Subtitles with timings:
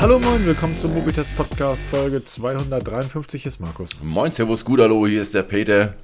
[0.00, 3.90] Hallo moin, willkommen zum Mobitest Podcast Folge 253 ist Markus.
[4.02, 5.94] Moin, Servus, gut, hallo, hier ist der Peter.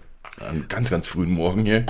[0.49, 1.87] Einen ganz, ganz frühen Morgen hier.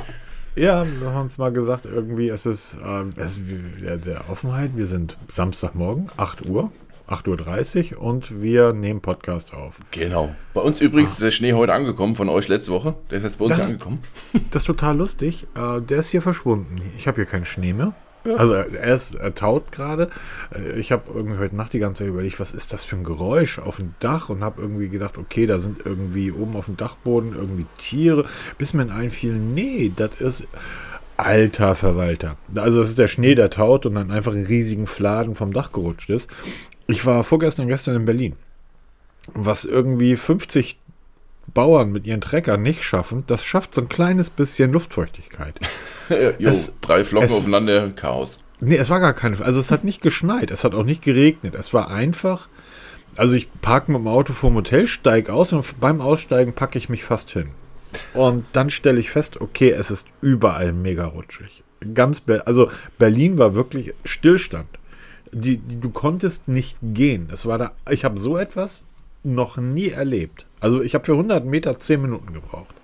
[0.54, 2.78] Ja, wir haben uns mal gesagt, irgendwie es ist
[3.16, 3.40] es ist
[3.82, 4.76] der, der Offenheit.
[4.76, 6.70] Wir sind Samstagmorgen, 8 Uhr,
[7.08, 9.80] 8.30 Uhr und wir nehmen Podcast auf.
[9.90, 10.34] Genau.
[10.54, 12.94] Bei uns übrigens ist der Schnee heute angekommen, von euch letzte Woche.
[13.10, 13.98] Der ist jetzt bei uns Das- angekommen.
[14.50, 15.46] Das ist total lustig.
[15.56, 16.80] Äh, der ist hier verschwunden.
[16.96, 17.94] Ich habe hier keinen Schnee mehr.
[18.34, 20.10] Also er ist er taut gerade.
[20.54, 23.04] Äh, Ich habe irgendwie heute Nacht die ganze Zeit überlegt, was ist das für ein
[23.04, 26.76] Geräusch auf dem Dach und habe irgendwie gedacht, okay, da sind irgendwie oben auf dem
[26.76, 28.26] Dachboden irgendwie Tiere,
[28.58, 30.48] bis mir in einfiel, nee, das ist
[31.16, 32.36] alter Verwalter.
[32.54, 35.72] Also das ist der Schnee, der taut und dann einfach in riesigen Fladen vom Dach
[35.72, 36.30] gerutscht ist.
[36.86, 38.36] Ich war vorgestern und gestern in Berlin.
[39.34, 40.78] Was irgendwie 50
[41.54, 45.58] Bauern mit ihren Treckern nicht schaffen, das schafft so ein kleines bisschen Luftfeuchtigkeit.
[46.10, 48.38] jo, Es- drei Flocken es- aufeinander, Chaos.
[48.60, 49.38] Nee, es war gar keine.
[49.44, 51.54] Also es hat nicht geschneit, es hat auch nicht geregnet.
[51.54, 52.48] Es war einfach.
[53.16, 56.78] Also ich parke mit dem Auto vor dem Hotel, steige aus und beim Aussteigen packe
[56.78, 57.50] ich mich fast hin.
[58.14, 61.64] Und dann stelle ich fest, okay, es ist überall mega rutschig.
[61.94, 64.68] Ganz Ber also Berlin war wirklich Stillstand.
[65.32, 67.28] Die, die, du konntest nicht gehen.
[67.32, 67.72] Es war da.
[67.90, 68.86] Ich habe so etwas
[69.22, 70.46] noch nie erlebt.
[70.66, 72.74] Also ich habe für 100 Meter 10 Minuten gebraucht.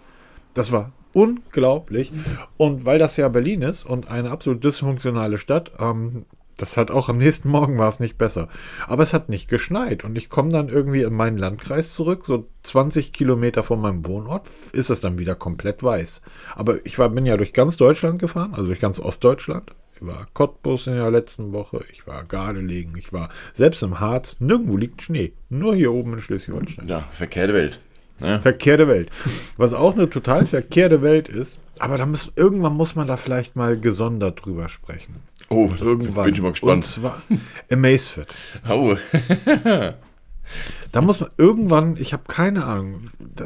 [0.54, 2.12] Das war unglaublich.
[2.56, 6.24] Und weil das ja Berlin ist und eine absolut dysfunktionale Stadt, ähm,
[6.56, 8.48] das hat auch am nächsten Morgen war es nicht besser.
[8.86, 10.04] Aber es hat nicht geschneit.
[10.04, 14.48] Und ich komme dann irgendwie in meinen Landkreis zurück, so 20 Kilometer von meinem Wohnort,
[14.72, 16.22] ist es dann wieder komplett weiß.
[16.54, 19.72] Aber ich war, bin ja durch ganz Deutschland gefahren, also durch ganz Ostdeutschland.
[20.02, 24.36] Ich war Cottbus in der letzten Woche, ich war Gardelegen, ich war selbst im Harz.
[24.40, 25.32] Nirgendwo liegt Schnee.
[25.48, 26.88] Nur hier oben in Schleswig-Holstein.
[26.88, 27.78] Ja, verkehrte Welt.
[28.20, 28.40] Ja.
[28.40, 29.10] Verkehrte Welt.
[29.56, 33.54] Was auch eine total verkehrte Welt ist, aber da muss, irgendwann muss man da vielleicht
[33.54, 35.16] mal gesondert drüber sprechen.
[35.48, 36.24] Oh, Irgendwann.
[36.24, 36.84] bin ich mal Und gespannt.
[36.84, 37.22] zwar
[37.70, 38.34] Amazfit.
[38.68, 38.96] Oh,
[40.92, 43.02] Da muss man irgendwann, ich habe keine Ahnung,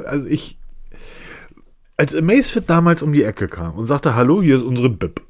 [0.07, 0.59] also ich,
[1.97, 5.21] als Amazfit damals um die Ecke kam und sagte, hallo, hier ist unsere BIP.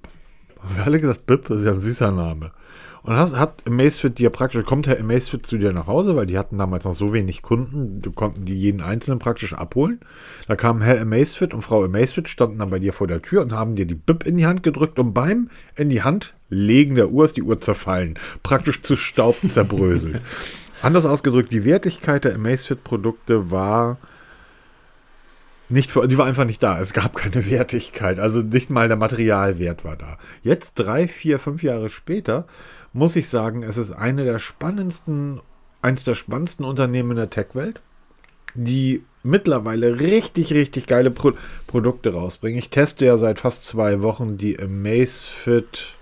[0.66, 2.52] Haben wir alle gesagt, BIP, das ist ja ein süßer Name.
[3.06, 6.36] Und hast, hat Amazfit dir praktisch, kommt Herr Amazfit zu dir nach Hause, weil die
[6.36, 10.00] hatten damals noch so wenig Kunden, du konnten die jeden Einzelnen praktisch abholen.
[10.48, 13.52] Da kam Herr Amazfit und Frau Amazfit, standen dann bei dir vor der Tür und
[13.52, 17.10] haben dir die BIP in die Hand gedrückt und beim in die Hand legen der
[17.10, 18.18] Uhr ist die Uhr zerfallen.
[18.42, 20.20] Praktisch zu Staub zerbröselt.
[20.82, 23.98] Anders ausgedrückt, die Wertigkeit der Amazfit-Produkte war
[25.68, 26.80] nicht, für- die war einfach nicht da.
[26.80, 28.18] Es gab keine Wertigkeit.
[28.20, 30.18] Also nicht mal der Materialwert war da.
[30.42, 32.46] Jetzt, drei, vier, fünf Jahre später,
[32.92, 35.40] muss ich sagen, es ist eine der spannendsten,
[35.82, 37.80] eins der spannendsten Unternehmen in der Tech-Welt,
[38.54, 41.32] die mittlerweile richtig, richtig geile Pro
[41.66, 42.58] Produkte rausbringen.
[42.58, 45.94] Ich teste ja seit fast zwei Wochen die Amazfit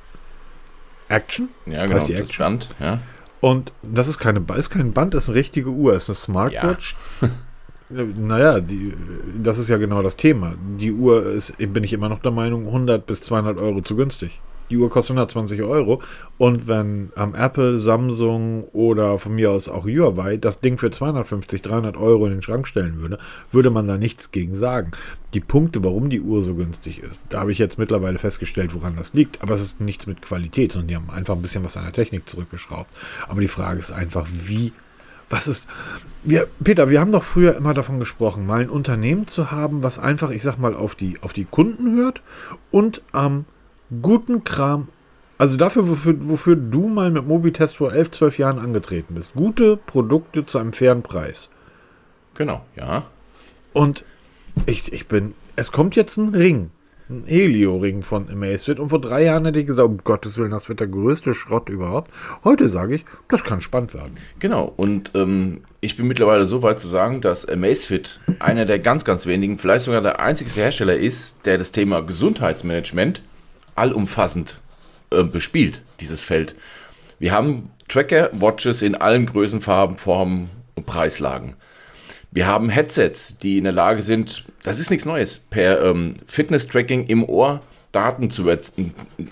[1.08, 1.48] Action.
[1.66, 2.44] ja, Heißt genau, die das Action?
[2.44, 3.00] Band, ja.
[3.41, 6.96] Und das ist keine, ist kein Band, das ist eine richtige Uhr, ist eine Smartwatch.
[7.90, 8.92] naja, die,
[9.42, 10.54] das ist ja genau das Thema.
[10.78, 14.40] Die Uhr ist, bin ich immer noch der Meinung, 100 bis 200 Euro zu günstig.
[14.70, 16.00] Die Uhr kostet 120 Euro.
[16.38, 21.60] Und wenn am Apple, Samsung oder von mir aus auch Huawei das Ding für 250,
[21.62, 23.18] 300 Euro in den Schrank stellen würde,
[23.50, 24.92] würde man da nichts gegen sagen.
[25.34, 28.96] Die Punkte, warum die Uhr so günstig ist, da habe ich jetzt mittlerweile festgestellt, woran
[28.96, 29.42] das liegt.
[29.42, 31.92] Aber es ist nichts mit Qualität, sondern die haben einfach ein bisschen was an der
[31.92, 32.90] Technik zurückgeschraubt.
[33.28, 34.72] Aber die Frage ist einfach, wie
[35.28, 35.68] was ist.
[36.22, 39.98] Wir, Peter, wir haben doch früher immer davon gesprochen, mal ein Unternehmen zu haben, was
[39.98, 42.22] einfach, ich sag mal, auf die, auf die Kunden hört
[42.70, 43.44] und am
[44.02, 44.88] guten Kram,
[45.36, 49.34] also dafür, wofür, wofür du mal mit Mobitest vor 11, 12 Jahren angetreten bist.
[49.34, 51.50] Gute Produkte zu einem fairen Preis.
[52.34, 53.06] Genau, ja.
[53.72, 54.04] Und
[54.66, 56.70] ich, ich bin, es kommt jetzt ein Ring.
[57.10, 58.81] Ein Helio-Ring von Amazfit.
[58.81, 61.69] Und vor drei Jahren hätte ich gesagt, um Gottes Willen, das wird der größte Schrott
[61.69, 62.10] überhaupt.
[62.44, 64.16] Heute sage ich, das kann spannend werden.
[64.38, 69.04] Genau, und ähm, ich bin mittlerweile so weit zu sagen, dass Amazfit einer der ganz,
[69.04, 73.22] ganz wenigen, vielleicht sogar der einzigste Hersteller ist, der das Thema Gesundheitsmanagement
[73.75, 74.60] allumfassend
[75.11, 76.55] äh, bespielt, dieses Feld.
[77.19, 81.56] Wir haben Tracker-Watches in allen Größen, Farben, Formen und Preislagen.
[82.34, 87.06] Wir haben Headsets, die in der Lage sind, das ist nichts Neues, per ähm, Fitness-Tracking
[87.06, 88.46] im Ohr Daten zu,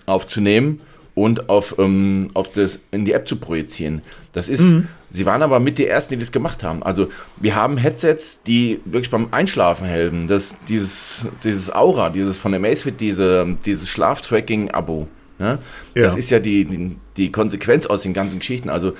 [0.06, 0.80] aufzunehmen
[1.14, 4.02] und auf, ähm, auf das, in die App zu projizieren.
[4.32, 4.62] Das ist,
[5.10, 6.82] sie waren aber mit die ersten, die das gemacht haben.
[6.82, 7.08] Also
[7.38, 10.26] wir haben Headsets, die wirklich beim Einschlafen helfen.
[10.28, 15.08] Das, dieses, dieses Aura, dieses von der Macefit, diese, dieses Schlaftracking-Abo.
[15.38, 15.58] Ne?
[15.94, 16.18] Das Ja.
[16.18, 18.70] ist ja die, die, die Konsequenz aus den ganzen Geschichten.
[18.70, 18.94] Also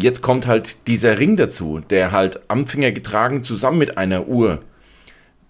[0.00, 4.60] jetzt kommt halt dieser Ring dazu, der halt am Finger getragen zusammen mit einer Uhr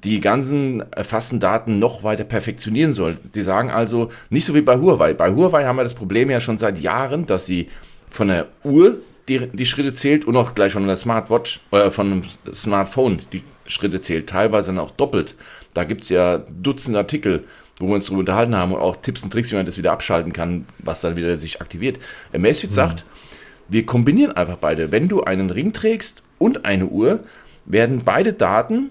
[0.04, 3.16] die ganzen erfassten Daten noch weiter perfektionieren soll.
[3.34, 5.12] Die sagen also, nicht so wie bei Huawei.
[5.12, 7.68] Bei Huawei haben wir das Problem ja schon seit Jahren, dass sie
[8.08, 8.98] von der Uhr
[9.28, 12.22] die, die Schritte zählt und auch gleich von der Smartwatch, äh, von einem
[12.54, 15.34] Smartphone die Schritte zählt, teilweise dann auch doppelt.
[15.74, 17.44] Da gibt es ja Dutzende Artikel,
[17.80, 19.92] wo wir uns darüber unterhalten haben und auch Tipps und Tricks, wie man das wieder
[19.92, 21.98] abschalten kann, was dann wieder sich aktiviert.
[22.32, 22.74] Amazfit mhm.
[22.74, 23.04] sagt,
[23.68, 24.92] wir kombinieren einfach beide.
[24.92, 27.20] Wenn du einen Ring trägst und eine Uhr,
[27.66, 28.90] werden beide Daten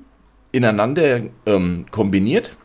[0.51, 2.55] ineinander ähm, kombiniert,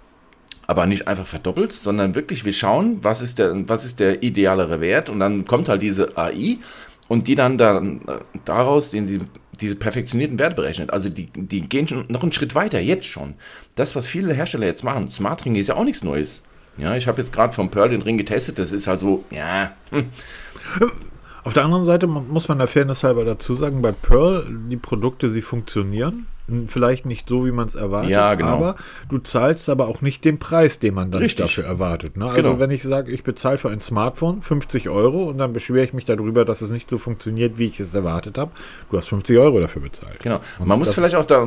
[0.67, 4.81] aber nicht einfach verdoppelt, sondern wirklich, wir schauen, was ist der, was ist der idealere
[4.81, 6.59] Wert und dann kommt halt diese AI
[7.09, 9.19] und die dann, dann äh, daraus den, die,
[9.61, 10.93] diese perfektionierten Werte berechnet.
[10.93, 13.35] Also die, die gehen schon noch einen Schritt weiter, jetzt schon.
[13.75, 16.43] Das, was viele Hersteller jetzt machen, Smart Ring ist ja auch nichts Neues.
[16.79, 19.73] Ja, ich habe jetzt gerade vom Pearl den Ring getestet, das ist halt so, ja.
[19.91, 20.07] Hm.
[21.45, 25.29] Auf der anderen Seite muss man der Fairness halber dazu sagen, bei Pearl, die Produkte,
[25.29, 26.27] sie funktionieren.
[26.69, 28.51] Vielleicht nicht so, wie man es erwartet, ja, genau.
[28.51, 28.77] aber
[29.09, 31.45] du zahlst aber auch nicht den Preis, den man dann Richtig.
[31.47, 32.17] dafür erwartet.
[32.17, 32.27] Ne?
[32.27, 32.61] Also Genau.
[32.61, 36.05] wenn ich sage, ich bezahle für ein Smartphone 50 Euro und dann beschwere ich mich
[36.05, 38.51] darüber, dass es nicht so funktioniert, wie ich es erwartet habe,
[38.91, 40.19] du hast 50 Euro dafür bezahlt.
[40.21, 40.41] Genau.
[40.59, 41.47] Und Man muss vielleicht auch da,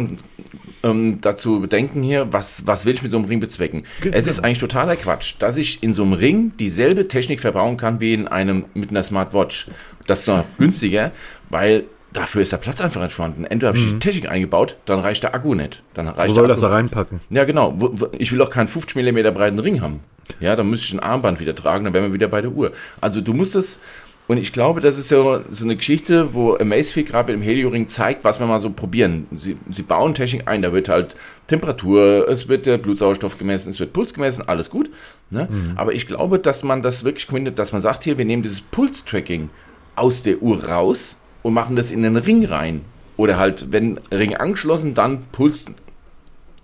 [0.84, 3.84] ähm, dazu bedenken hier, was, was will ich mit so einem Ring bezwecken?
[4.02, 4.16] Genau.
[4.16, 8.00] Es ist eigentlich totaler Quatsch, dass ich in so einem Ring dieselbe Technik verbrauchen kann
[8.00, 9.68] wie in einem mit einer Smartwatch.
[10.08, 11.12] Das ist noch günstiger,
[11.50, 11.86] weil
[12.16, 13.46] dafür ist der Platz einfach vorhanden.
[13.46, 15.84] Entweder habe ich die Technik eingebaut, dann reicht der Akku nicht.
[15.94, 16.32] Dann reicht Mhm.
[16.32, 17.20] Wo soll das da reinpacken?
[17.30, 17.78] Ja, genau.
[18.18, 20.00] Ich will auch keinen 50 mm breiten Ring haben.
[20.40, 22.72] Ja, dann müsste ich ein Armband wieder tragen, dann wären wir wieder bei der Uhr.
[23.00, 23.80] Also du musst es,
[24.28, 27.88] und ich glaube, das ist so, so eine Geschichte, wo Amazfit gerade mit dem Helio-Ring
[27.88, 29.28] zeigt, was wir mal so probieren.
[29.32, 31.16] Sie, sie bauen Technik ein, da wird halt
[31.46, 34.90] Temperatur, es wird der Blutsauerstoff gemessen, es wird Puls gemessen, alles gut.
[35.30, 35.48] Ne?
[35.76, 38.62] Aber ich glaube, dass man das wirklich kombiniert, dass man sagt, hier, wir nehmen dieses
[38.62, 39.50] Puls-Tracking
[39.96, 41.16] aus der Uhr raus
[41.46, 42.82] und machen das in den Ring rein.
[43.18, 45.66] Oder halt, wenn Ring angeschlossen, dann Puls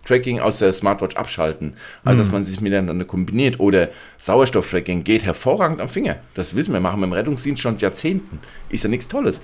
[0.04, 1.74] Tracking aus der Smartwatch abschalten.
[2.04, 3.60] Also, dass man sich miteinander kombiniert.
[3.60, 6.16] Oder Sauerstofftracking geht hervorragend am Finger.
[6.34, 8.40] Das wissen wir, machen wir im Rettungsdienst schon Jahrzehnten.
[8.70, 9.40] Ist ja nichts Tolles.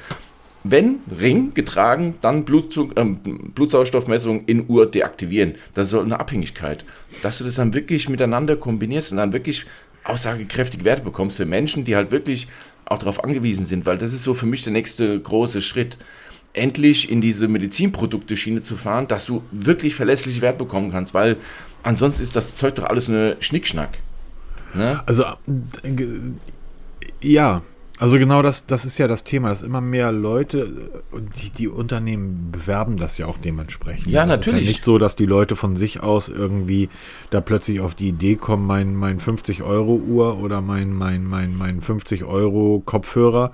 [0.63, 3.19] Wenn Ring getragen, dann Blutzug, ähm,
[3.53, 5.53] Blutsauerstoffmessung in Uhr deaktivieren.
[5.75, 6.83] Das ist so eine Abhängigkeit.
[7.21, 9.67] Dass du das dann wirklich miteinander kombinierst und dann wirklich
[10.03, 12.47] aussagekräftige Werte bekommst für Menschen, die halt wirklich
[12.87, 15.97] auch darauf angewiesen sind, weil das ist so für mich der nächste große Schritt
[16.53, 21.37] endlich in diese Medizinprodukte-Schiene zu fahren, dass du wirklich verlässliche Werte bekommen kannst, weil
[21.83, 23.99] ansonsten ist das Zeug doch alles nur Schnickschnack.
[24.73, 25.01] Ne?
[25.05, 25.23] Also,
[25.83, 25.95] äh,
[27.21, 27.61] ja,
[27.99, 31.67] also genau das, das ist ja das Thema, dass immer mehr Leute, äh, die, die
[31.67, 34.07] Unternehmen bewerben das ja auch dementsprechend.
[34.07, 34.61] Ja, das natürlich.
[34.61, 36.89] Ist ja nicht so, dass die Leute von sich aus irgendwie
[37.31, 43.51] da plötzlich auf die Idee kommen, mein, mein 50-Euro-Uhr oder mein, mein, mein, mein 50-Euro-Kopfhörer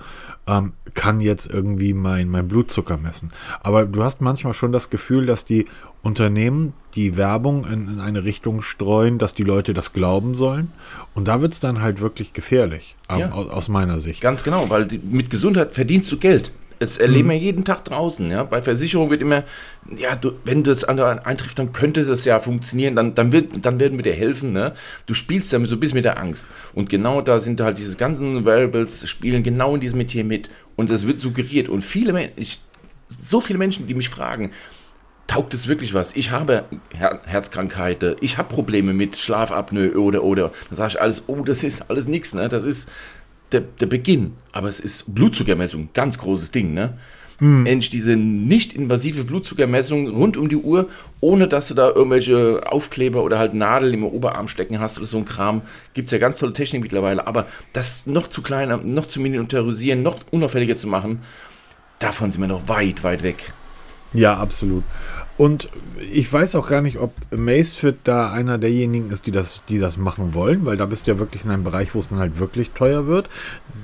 [0.47, 3.31] ähm, kann jetzt irgendwie mein, mein Blutzucker messen.
[3.61, 5.67] Aber du hast manchmal schon das Gefühl, dass die
[6.03, 10.71] Unternehmen die Werbung in, in eine Richtung streuen, dass die Leute das glauben sollen.
[11.15, 13.31] Und da wird es dann halt wirklich gefährlich, ähm, Ja.
[13.31, 14.21] aus, aus meiner Sicht.
[14.21, 16.51] Ganz genau, weil die, mit Gesundheit verdienst du Geld.
[16.79, 18.29] Das erleben wir jeden Tag draußen.
[18.29, 18.43] Ja?
[18.43, 19.43] Bei Versicherung wird immer,
[19.97, 23.79] ja, du, wenn das andere eintrifft, dann könnte das ja funktionieren, dann, dann, wird, dann
[23.79, 24.51] werden wir dir helfen.
[24.51, 24.73] Ne?
[25.05, 26.45] Du spielst damit so ein bisschen mit der Angst.
[26.73, 30.49] Und genau da sind halt diese ganzen Variables, spielen genau in diesem Metier mit.
[30.75, 31.69] Und das wird suggeriert.
[31.69, 32.59] Und viele Menschen,
[33.21, 34.51] so viele Menschen, die mich fragen,
[35.27, 36.15] taugt es wirklich was?
[36.15, 36.65] Ich habe
[36.95, 40.51] Her Herzkrankheiten, ich habe Probleme mit Schlafapnoe oder oder.
[40.69, 42.49] Dann sage ich alles, oh, das ist alles nichts, ne?
[42.49, 42.89] Das ist
[43.51, 44.33] der, der Beginn.
[44.51, 46.97] Aber es ist Blutzuckermessung, ganz großes Ding, ne?
[47.39, 50.87] Endlich diese nicht-invasive Blutzuckermessung rund um die Uhr,
[51.19, 55.17] ohne dass du da irgendwelche Aufkleber oder halt Nadeln im Oberarm stecken hast oder so
[55.17, 55.61] ein Kram.
[55.93, 60.03] Gibt es ja ganz tolle Technik mittlerweile, aber das noch zu kleiner, noch zu miniaturisieren,
[60.03, 61.21] noch unauffälliger zu machen,
[61.99, 63.51] davon sind wir noch weit, weit weg.
[64.13, 64.83] Ja, absolut.
[65.37, 65.69] Und
[66.11, 69.97] ich weiß auch gar nicht, ob Macefit da einer derjenigen ist, die das, die das
[69.97, 72.37] machen wollen, weil da bist du ja wirklich in einem Bereich, wo es dann halt
[72.37, 73.29] wirklich teuer wird.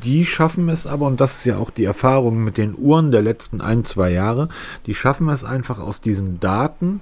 [0.04, 3.24] Die schaffen es aber, und das ist ja auch die Erfahrung mit den Uhren der
[3.24, 4.48] letzten ein, zwei Jahre,
[4.86, 7.02] die schaffen es einfach aus diesen Daten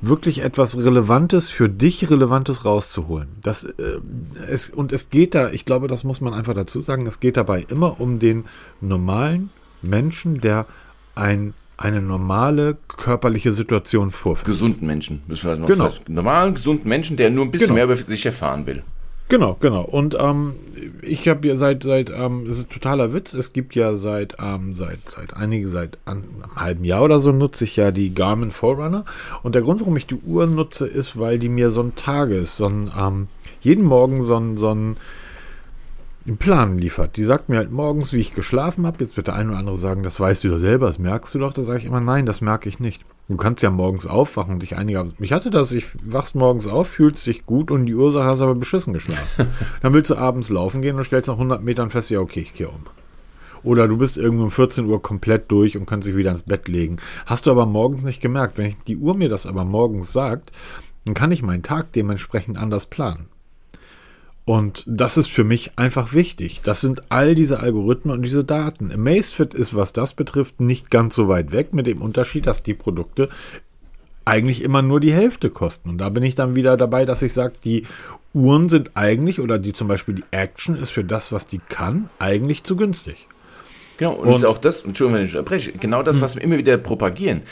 [0.00, 3.28] wirklich etwas Relevantes, für dich Relevantes rauszuholen.
[3.42, 4.00] Das, äh,
[4.48, 7.36] es, und es geht da, ich glaube, das muss man einfach dazu sagen, es geht
[7.36, 8.44] dabei immer um den
[8.80, 9.50] normalen
[9.82, 10.66] Menschen, der
[11.14, 14.46] ein, eine normale körperliche Situation vorfindet.
[14.54, 15.90] gesunden Menschen, müssen wir noch Genau.
[16.08, 17.74] normalen, gesunden Menschen, der nur ein bisschen Genau.
[17.74, 18.82] mehr über sich erfahren will.
[19.30, 19.82] Genau, genau.
[19.82, 20.52] Und ähm,
[21.00, 24.74] ich habe ja seit, seit, ähm, es ist totaler Witz, es gibt ja seit, ähm,
[24.74, 29.04] seit, seit einige, seit einem halben Jahr oder so nutze ich ja die Garmin Forerunner.
[29.42, 32.58] Und der Grund, warum ich die Uhr nutze, ist, weil die mir so ein Tages,
[32.58, 33.28] so ein, ähm,
[33.62, 34.96] jeden Morgen so ein, so ein
[36.26, 37.16] einen Plan liefert.
[37.16, 38.98] Die sagt mir halt morgens, wie ich geschlafen habe.
[39.00, 41.38] Jetzt wird der eine oder andere sagen, das weißt du doch selber, das merkst du
[41.38, 41.52] doch.
[41.52, 43.02] Da sage ich immer, nein, das merke ich nicht.
[43.28, 45.06] Du kannst ja morgens aufwachen und dich einiger.
[45.20, 48.54] Ich hatte das, ich wachst morgens auf, fühlst dich gut und die Ursache hast aber
[48.54, 49.48] beschissen geschlafen.
[49.82, 52.54] Dann willst du abends laufen gehen und stellst nach 100 Metern fest, ja, okay, ich
[52.54, 52.82] gehe um.
[53.62, 56.68] Oder du bist irgendwo um 14 Uhr komplett durch und kannst dich wieder ins Bett
[56.68, 56.98] legen.
[57.24, 58.58] Hast du aber morgens nicht gemerkt.
[58.58, 60.52] Wenn die Uhr mir das aber morgens sagt,
[61.06, 63.28] dann kann ich meinen Tag dementsprechend anders planen.
[64.46, 66.60] Und das ist für mich einfach wichtig.
[66.62, 68.92] Das sind all diese Algorithmen und diese Daten.
[68.92, 72.74] Amazfit ist, was das betrifft, nicht ganz so weit weg, mit dem Unterschied, dass die
[72.74, 73.30] Produkte
[74.26, 75.88] eigentlich immer nur die Hälfte kosten.
[75.88, 77.86] Und da bin ich dann wieder dabei, dass ich sage, die
[78.34, 82.10] Uhren sind eigentlich, oder die zum Beispiel die Action ist für das, was die kann,
[82.18, 83.26] eigentlich zu günstig.
[83.96, 86.58] Genau, und, und ist auch das, Entschuldigung, wenn ich unterbreche, genau das, was wir immer
[86.58, 87.42] wieder propagieren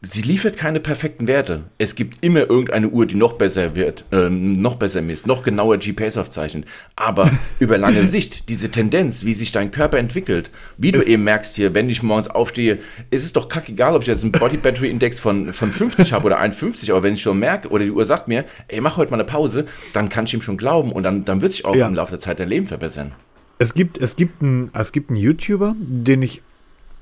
[0.00, 1.64] sie liefert keine perfekten Werte.
[1.78, 5.78] Es gibt immer irgendeine Uhr, die noch besser wird, äh, noch besser misst, noch genauer
[5.78, 6.66] GPS aufzeichnet.
[6.94, 11.24] Aber über lange Sicht, diese Tendenz, wie sich dein Körper entwickelt, wie du es eben
[11.24, 12.78] merkst hier, wenn ich morgens aufstehe,
[13.10, 16.26] ist es doch kackegal, ob ich jetzt einen Body Battery Index von, von 50 habe
[16.26, 19.10] oder 51, aber wenn ich schon merke, oder die Uhr sagt mir, ey, mach heute
[19.10, 21.74] mal eine Pause, dann kann ich ihm schon glauben und dann, dann wird sich auch
[21.74, 21.88] ja.
[21.88, 23.12] im Laufe der Zeit dein Leben verbessern.
[23.58, 26.42] Es gibt, es gibt einen, es gibt einen YouTuber, den ich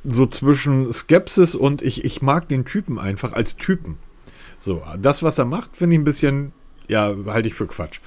[0.08, 3.98] so zwischen Skepsis und ich, ich mag den Typen einfach als Typen.
[4.58, 6.52] So, das, was er macht, finde ich ein bisschen,
[6.88, 8.00] ja, halte ich für Quatsch.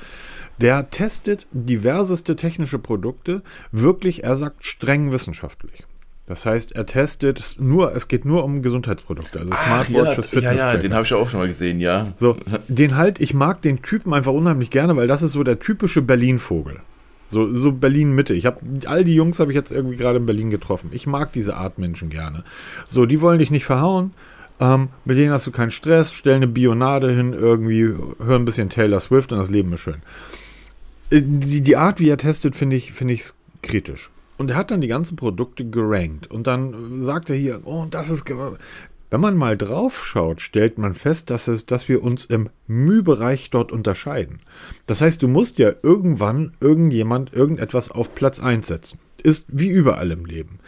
[0.62, 5.86] Der testet diverseste technische Produkte, wirklich, er sagt streng wissenschaftlich.
[6.26, 10.62] Das heißt, er testet nur, es geht nur um Gesundheitsprodukte, also Smartwatches, ja, Fitness.
[10.62, 12.14] Ja, ja, den habe ich auch schon mal gesehen, ja.
[12.18, 12.38] So,
[12.68, 16.04] den halt, ich mag den Typen einfach unheimlich gerne, weil das ist so der typische
[16.04, 16.82] Berlin-Vogel.
[17.30, 18.34] So, so Berlin-Mitte.
[18.34, 20.90] Ich habe all die Jungs habe ich jetzt irgendwie gerade in Berlin getroffen.
[20.92, 22.44] Ich mag diese Art Menschen gerne.
[22.88, 24.12] So, die wollen dich nicht verhauen.
[24.60, 26.12] Ähm, mit denen hast du keinen Stress.
[26.12, 30.02] Stell eine Bionade hin, irgendwie, hör ein bisschen Taylor Swift und das Leben ist schön.
[31.12, 33.24] Äh, die, die Art, wie er testet, finde ich, finde ich
[33.62, 34.10] kritisch.
[34.38, 36.32] Und er hat dann die ganzen Produkte gerankt.
[36.32, 38.26] Und dann sagt er hier, oh, das ist
[39.10, 43.50] wenn man mal drauf schaut, stellt man fest, dass, es, dass wir uns im Mühbereich
[43.50, 44.42] dort unterscheiden.
[44.86, 49.00] Das heißt, du musst ja irgendwann irgendjemand irgendetwas auf Platz 1 setzen.
[49.24, 50.60] Ist wie überall im Leben.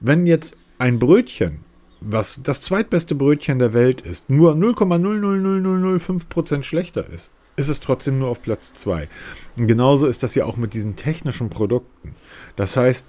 [0.00, 1.60] Wenn jetzt ein Brötchen,
[2.00, 8.28] was das zweitbeste Brötchen der Welt ist, nur 0,00005% schlechter ist, ist es trotzdem nur
[8.28, 9.08] auf Platz 2.
[9.56, 12.14] Und genauso ist das ja auch mit diesen technischen Produkten.
[12.56, 13.08] Das heißt,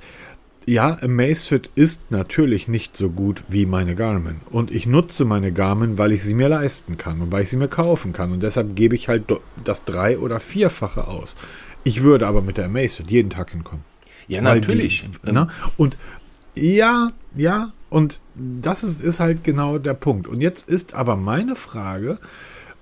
[0.65, 4.37] ja, Amazfit ist natürlich nicht so gut wie meine Garmin.
[4.49, 7.57] Und ich nutze meine Garmin, weil ich sie mir leisten kann und weil ich sie
[7.57, 8.31] mir kaufen kann.
[8.31, 9.25] Und deshalb gebe ich halt
[9.63, 11.35] das drei- oder vierfache aus.
[11.83, 13.83] Ich würde aber mit der Amazfit jeden Tag hinkommen.
[14.27, 15.05] Ja, natürlich.
[15.25, 15.47] Die, ne?
[15.75, 15.97] Und
[16.55, 20.27] ja, ja, und das ist, ist halt genau der Punkt.
[20.27, 22.19] Und jetzt ist aber meine Frage,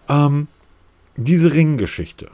[0.07, 0.47] ähm,
[1.15, 2.29] diese Ringgeschichte.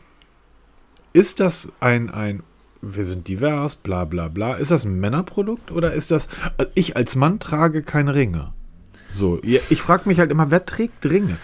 [1.13, 2.43] Ist das ein, ein
[2.81, 4.53] wir sind divers, bla bla bla.
[4.53, 8.53] Ist das ein Männerprodukt oder ist das, also ich als Mann trage keine Ringe?
[9.09, 11.37] So, ich frage mich halt immer, wer trägt Ringe?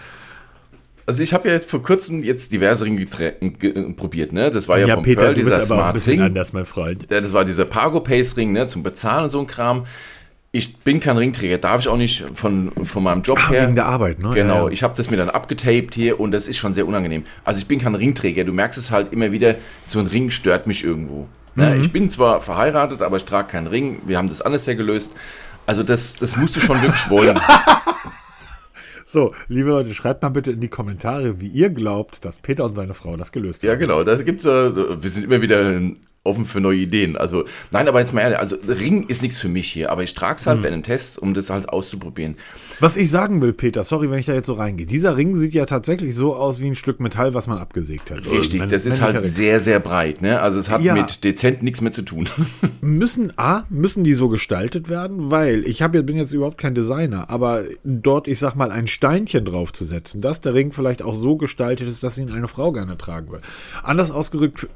[1.06, 3.06] Also ich habe ja vor kurzem jetzt diverse Ringe
[3.96, 4.50] probiert, ne?
[4.50, 6.20] Das war ja, ja vom Peter, Pearl, dieser Smart Ring.
[6.20, 7.06] anders, mein Freund.
[7.10, 8.66] Das war dieser Pago Pace Ring, ne?
[8.66, 9.84] Zum Bezahlen und so ein Kram.
[10.54, 13.64] Ich bin kein Ringträger, darf ich auch nicht von, von meinem Job Ach, her.
[13.64, 14.30] Wegen der Arbeit, ne?
[14.34, 14.68] Genau, ja, ja.
[14.68, 17.24] ich habe das mir dann abgetaped hier und das ist schon sehr unangenehm.
[17.42, 20.68] Also ich bin kein Ringträger, du merkst es halt immer wieder, so ein Ring stört
[20.68, 21.26] mich irgendwo.
[21.56, 21.70] Ne?
[21.74, 21.80] Mhm.
[21.80, 24.02] Ich bin zwar verheiratet, aber ich trage keinen Ring.
[24.06, 25.10] Wir haben das alles ja gelöst.
[25.66, 27.38] Also das, das musst du schon wirklich wollen.
[29.06, 32.74] So, liebe Leute, schreibt mal bitte in die Kommentare, wie ihr glaubt, dass Peter und
[32.74, 33.68] seine Frau das gelöst haben.
[33.68, 34.02] Ja, genau.
[34.02, 35.80] Da gibt's, äh, wir sind immer wieder
[36.24, 37.16] offen für neue Ideen.
[37.16, 40.14] Also, nein, aber jetzt mal ehrlich, also Ring ist nichts für mich hier, aber ich
[40.14, 40.64] trage es halt mhm.
[40.64, 42.34] während Test, um das halt auszuprobieren.
[42.80, 44.86] Was ich sagen will, Peter, sorry, wenn ich da jetzt so reingehe.
[44.86, 48.26] Dieser Ring sieht ja tatsächlich so aus wie ein Stück Metall, was man abgesägt hat.
[48.28, 50.40] Richtig, mein, das ist halt sehr, sehr breit, ne?
[50.40, 50.94] Also es hat ja.
[50.94, 52.28] mit dezent nichts mehr zu tun.
[52.80, 55.30] müssen, A, müssen die so gestaltet werden?
[55.30, 59.44] Weil ich habe bin jetzt überhaupt kein Designer, aber dort, ich sag mal, ein Steinchen
[59.44, 63.30] draufzusetzen, dass der Ring vielleicht auch so gestaltet ist, dass ihn eine Frau gerne tragen
[63.30, 63.40] will.
[63.82, 64.68] Anders ausgedrückt,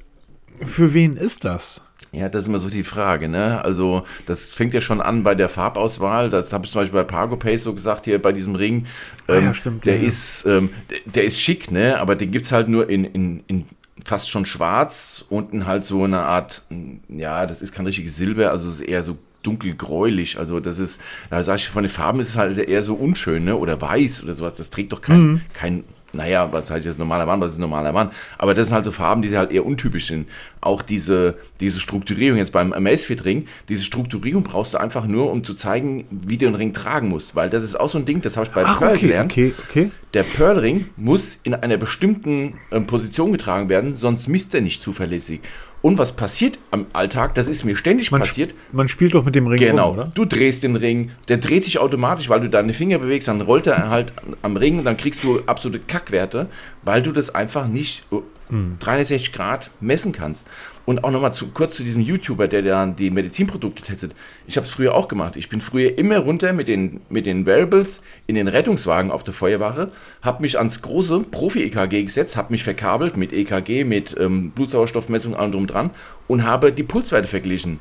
[0.64, 1.82] für wen ist das?
[2.10, 3.62] Ja, das ist immer so die Frage, ne?
[3.62, 6.30] Also, das fängt ja schon an bei der Farbauswahl.
[6.30, 8.86] Das habe ich zum Beispiel bei Pargo Pace so gesagt, hier bei diesem Ring.
[9.28, 9.84] Ähm, ah, ja, ähm, stimmt.
[9.84, 10.06] Der ja.
[10.06, 12.00] ist, ähm, der, der, ist schick, ne?
[12.00, 13.66] Aber den gibt's halt nur in, in, in
[14.04, 15.24] fast schon schwarz.
[15.28, 16.62] Unten halt so eine Art,
[17.08, 20.38] ja, das ist kein richtiges Silber, also es ist eher so dunkelgräulich.
[20.38, 21.00] Also das ist,
[21.30, 23.56] da sag ich, von den Farben ist es halt eher so unschön, ne?
[23.56, 24.54] Oder weiß oder sowas.
[24.54, 25.40] Das trägt doch kein, mhm.
[25.52, 28.10] kein naja, was heißt jetzt normaler Mann, was ist normaler Mann?
[28.38, 30.28] Aber das sind halt so Farben, die halt eher untypisch sind.
[30.60, 35.44] Auch diese, diese Strukturierung jetzt beim Amazfit Ring, diese Strukturierung brauchst du einfach nur, um
[35.44, 37.36] zu zeigen, wie du den Ring tragen musst.
[37.36, 39.32] Weil das ist auch so ein Ding, das habe ich bei Ach, Pearl okay, gelernt.
[39.32, 39.90] Okay, okay.
[40.14, 44.80] Der Pearl Ring muss in einer bestimmten äh, Position getragen werden, sonst misst er nicht
[44.80, 45.40] zuverlässig.
[45.80, 47.34] Und was passiert am Alltag?
[47.34, 48.54] Das ist mir ständig man passiert.
[48.72, 49.90] Man spielt doch mit dem Ring Genau.
[49.90, 50.12] Rum, oder?
[50.14, 53.66] Du drehst den Ring, der dreht sich automatisch, weil du deine Finger bewegst, dann rollt
[53.66, 56.48] er halt am Ring und dann kriegst du absolute Kackwerte,
[56.82, 58.04] weil du das einfach nicht
[58.50, 60.46] 360 Grad messen kannst.
[60.86, 64.14] Und auch nochmal zu, kurz zu diesem YouTuber, der dann die Medizinprodukte testet.
[64.46, 65.36] Ich habe es früher auch gemacht.
[65.36, 69.34] Ich bin früher immer runter mit den, mit den Wearables in den Rettungswagen auf der
[69.34, 75.36] Feuerwache, habe mich ans große Profi-EKG gesetzt, habe mich verkabelt mit EKG, mit ähm, Blutsauerstoffmessung,
[75.36, 75.90] allem drum dran
[76.26, 77.80] und habe die Pulswerte verglichen.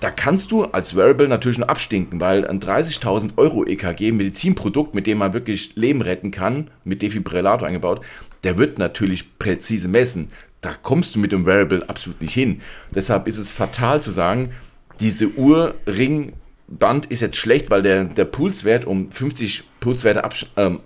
[0.00, 5.06] Da kannst du als Wearable natürlich nur abstinken, weil ein 30.000 Euro EKG, Medizinprodukt, mit
[5.06, 8.02] dem man wirklich Leben retten kann, mit Defibrillator eingebaut,
[8.46, 10.30] der wird natürlich präzise messen.
[10.60, 12.60] Da kommst du mit dem Wearable absolut nicht hin.
[12.94, 14.52] Deshalb ist es fatal zu sagen,
[15.00, 20.78] diese Uhrringband ist jetzt schlecht, weil der, der Pulswert um 50 Pulswerte ab, ähm,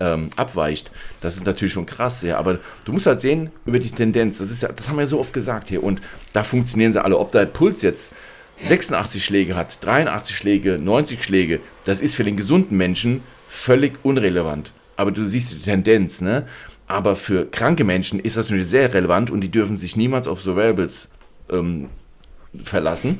[0.00, 0.90] ähm, abweicht.
[1.20, 2.38] Das ist natürlich schon krass, ja.
[2.38, 4.38] Aber du musst halt sehen über die Tendenz.
[4.38, 5.84] Das, ist ja, das haben wir ja so oft gesagt hier.
[5.84, 6.00] Und
[6.32, 7.18] da funktionieren sie alle.
[7.18, 8.12] Ob der Puls jetzt
[8.64, 14.72] 86 Schläge hat, 83 Schläge, 90 Schläge, das ist für den gesunden Menschen völlig unrelevant.
[14.96, 16.46] Aber du siehst die Tendenz, ne?
[16.92, 20.44] Aber für kranke Menschen ist das natürlich sehr relevant und die dürfen sich niemals auf
[20.44, 21.08] Variables
[21.50, 21.88] ähm,
[22.52, 23.18] verlassen.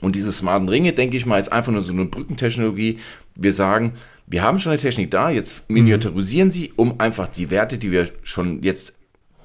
[0.00, 2.98] Und diese smarten Ringe, denke ich mal, ist einfach nur so eine Brückentechnologie.
[3.36, 3.92] Wir sagen,
[4.26, 8.08] wir haben schon eine Technik da, jetzt miniaturisieren sie, um einfach die Werte, die wir
[8.24, 8.92] schon jetzt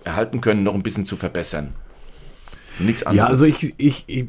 [0.03, 1.75] erhalten können, noch ein bisschen zu verbessern.
[2.79, 3.17] Nichts anderes.
[3.17, 4.25] Ja, also ich, ich, ich,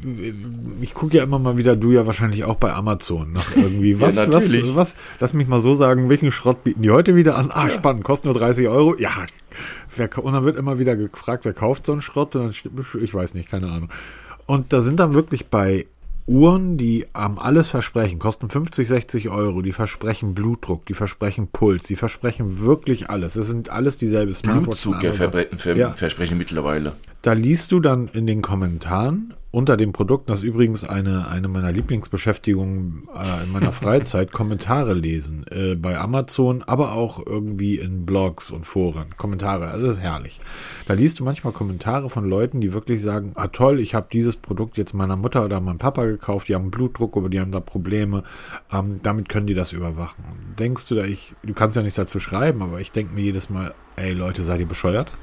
[0.81, 3.99] ich gucke ja immer mal wieder, du ja wahrscheinlich auch bei Amazon nach irgendwie.
[3.99, 7.37] Was, ja, was, was, lass mich mal so sagen, welchen Schrott bieten die heute wieder
[7.37, 7.49] an?
[7.51, 7.69] Ah, ja.
[7.71, 8.95] spannend, kostet nur 30 Euro.
[8.97, 9.11] Ja,
[9.95, 12.35] wer, und dann wird immer wieder gefragt, wer kauft so einen Schrott?
[12.35, 13.89] Und dann, ich weiß nicht, keine Ahnung.
[14.45, 15.87] Und da sind dann wirklich bei
[16.27, 21.83] Uhren, die am alles versprechen, kosten 50, 60 Euro, die versprechen Blutdruck, die versprechen Puls,
[21.83, 23.35] die versprechen wirklich alles.
[23.35, 24.83] Es sind alles dieselbe Smartwatches.
[24.83, 25.89] Blutzug ja, ver ja.
[25.91, 26.93] versprechen mittlerweile.
[27.21, 31.47] Da liest du dann in den Kommentaren unter dem Produkt, das ist übrigens eine, eine
[31.47, 35.45] meiner Lieblingsbeschäftigungen äh, in meiner Freizeit, Kommentare lesen.
[35.49, 39.15] Äh, bei Amazon, aber auch irgendwie in Blogs und Foren.
[39.15, 40.41] Kommentare, also das ist herrlich.
[40.87, 44.35] Da liest du manchmal Kommentare von Leuten, die wirklich sagen, ah toll, ich habe dieses
[44.35, 47.61] Produkt jetzt meiner Mutter oder meinem Papa gekauft, die haben Blutdruck, aber die haben da
[47.61, 48.25] Probleme.
[48.73, 50.25] Ähm, damit können die das überwachen.
[50.59, 53.49] Denkst du da, ich, du kannst ja nichts dazu schreiben, aber ich denke mir jedes
[53.49, 55.13] Mal, ey Leute, seid ihr bescheuert?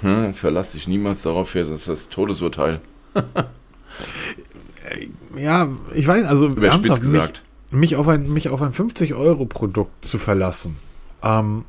[0.00, 2.80] Hm, verlass dich niemals darauf, das ist das Todesurteil.
[5.36, 7.42] ja, ich weiß, also ernsthaft, gesagt.
[7.70, 10.76] Mich, mich, auf ein, mich auf ein 50-Euro-Produkt zu verlassen,
[11.22, 11.64] ähm,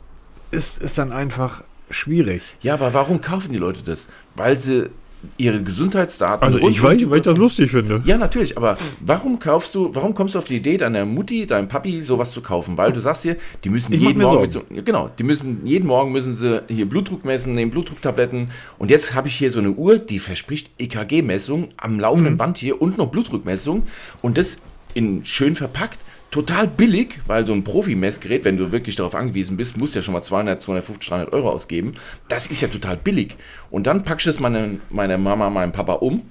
[0.51, 2.41] ist, ist dann einfach schwierig.
[2.61, 4.07] Ja, aber warum kaufen die Leute das?
[4.35, 4.89] Weil sie
[5.37, 6.45] ihre Gesundheitsdaten.
[6.45, 8.01] Also ich, weil, weil ich das lustig finde.
[8.05, 11.67] Ja, natürlich, aber warum kaufst du, warum kommst du auf die Idee, deiner Mutti, deinem
[11.67, 12.77] Papi sowas zu kaufen?
[12.77, 16.11] Weil du sagst hier, die müssen ich jeden Morgen so, genau, die müssen jeden Morgen
[16.11, 19.97] müssen sie hier Blutdruck messen, nehmen Blutdrucktabletten und jetzt habe ich hier so eine Uhr,
[19.97, 22.37] die verspricht EKG-Messung am laufenden mhm.
[22.37, 23.83] Band hier und noch Blutdruckmessung
[24.21, 24.57] und das
[24.93, 25.99] in schön verpackt
[26.31, 30.13] total billig, weil so ein Profi-Messgerät, wenn du wirklich darauf angewiesen bist, musst ja schon
[30.13, 31.95] mal 200, 250, 300 Euro ausgeben.
[32.27, 33.37] Das ist ja total billig.
[33.71, 36.21] Und dann packst du es meine, meiner Mama, meinem Papa um.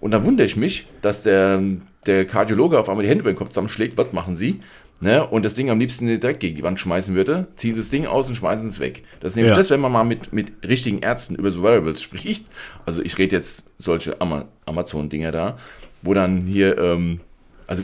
[0.00, 1.62] Und dann wundere ich mich, dass der,
[2.06, 3.96] der Kardiologe auf einmal die Hände über den Kopf zusammenschlägt.
[3.96, 4.60] Was machen Sie?
[5.02, 5.26] Ne?
[5.26, 7.48] Und das Ding am liebsten direkt gegen die Wand schmeißen würde.
[7.56, 9.02] Ziehen Sie das Ding aus und schmeißen es weg.
[9.18, 9.56] Das ist nämlich ja.
[9.56, 12.46] das, wenn man mal mit, mit richtigen Ärzten über so Wearables spricht.
[12.86, 15.58] Also ich rede jetzt solche Amazon-Dinger da,
[16.02, 17.18] wo dann hier, ähm,
[17.66, 17.82] also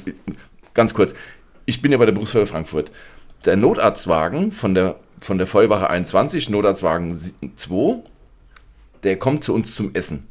[0.74, 1.12] ganz kurz,
[1.68, 2.90] ich bin ja bei der Berufsfeuerwehr Frankfurt.
[3.44, 7.20] Der Notarztwagen von der, von der Feuerwache 21, Notarztwagen
[7.56, 7.98] 2,
[9.02, 10.26] der kommt zu uns zum Essen.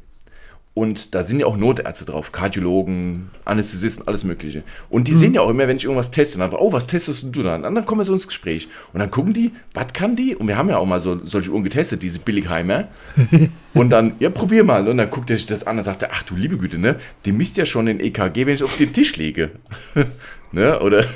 [0.74, 4.64] Und da sind ja auch Notärzte drauf, Kardiologen, Anästhesisten, alles Mögliche.
[4.90, 5.18] Und die mhm.
[5.18, 7.54] sehen ja auch immer, wenn ich irgendwas teste, dann, oh, was testest du da?
[7.54, 8.68] Und dann kommen wir so ins Gespräch.
[8.92, 10.34] Und dann gucken die, was kann die?
[10.34, 12.88] Und wir haben ja auch mal so, solche Uhren getestet, diese Billigheimer.
[13.74, 14.88] und dann, ja, probier mal.
[14.88, 16.96] Und dann guckt er sich das an und sagt, ach du liebe Güte, ne?
[17.24, 19.50] Die misst ja schon den EKG, wenn ich auf den Tisch lege.
[20.52, 20.80] ne?
[20.80, 21.06] Oder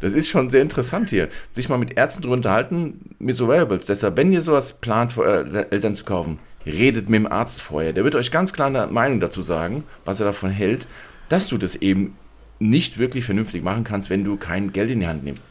[0.00, 3.86] das ist schon sehr interessant hier, sich mal mit Ärzten drüber unterhalten, mit so Wearables.
[3.86, 7.92] Deshalb, wenn ihr sowas plant, für eure Eltern zu kaufen, redet mit dem Arzt vorher.
[7.92, 10.86] Der wird euch ganz klar eine Meinung dazu sagen, was er davon hält,
[11.28, 12.16] dass du das eben
[12.58, 15.42] nicht wirklich vernünftig machen kannst, wenn du kein Geld in die Hand nimmst.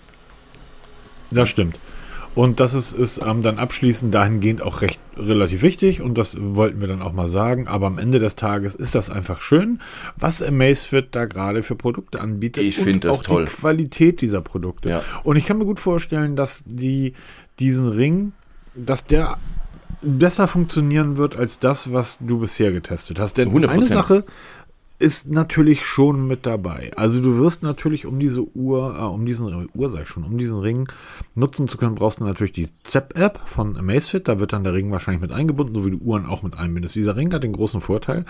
[1.31, 1.77] Das stimmt.
[2.35, 6.81] Und das ist, ist ähm, dann abschließend dahingehend auch recht relativ wichtig und das wollten
[6.81, 7.67] wir dann auch mal sagen.
[7.67, 9.79] Aber am Ende des Tages ist das einfach schön,
[10.17, 12.63] was Amazfit da gerade für Produkte anbietet.
[12.63, 13.45] Ich finde das auch toll.
[13.45, 14.89] die Qualität dieser Produkte.
[14.89, 15.01] Ja.
[15.23, 17.13] Und ich kann mir gut vorstellen, dass die
[17.59, 18.33] diesen Ring,
[18.75, 19.37] dass der
[20.01, 23.37] besser funktionieren wird als das, was du bisher getestet hast.
[23.37, 23.67] Denn 100%.
[23.67, 24.25] eine Sache,
[24.97, 26.91] ist natürlich schon mit dabei.
[26.95, 30.38] Also du wirst natürlich, um diese Uhr, äh, um diesen Uhr, sag ich schon, um
[30.38, 30.88] diesen Ring
[31.34, 34.27] nutzen zu können, brauchst du natürlich die ZEP-App von Amazfit.
[34.27, 36.95] Da wird dann der Ring wahrscheinlich mit eingebunden, so wie du Uhren auch mit einbindest.
[36.95, 38.25] Dieser Ring hat den großen Vorteil,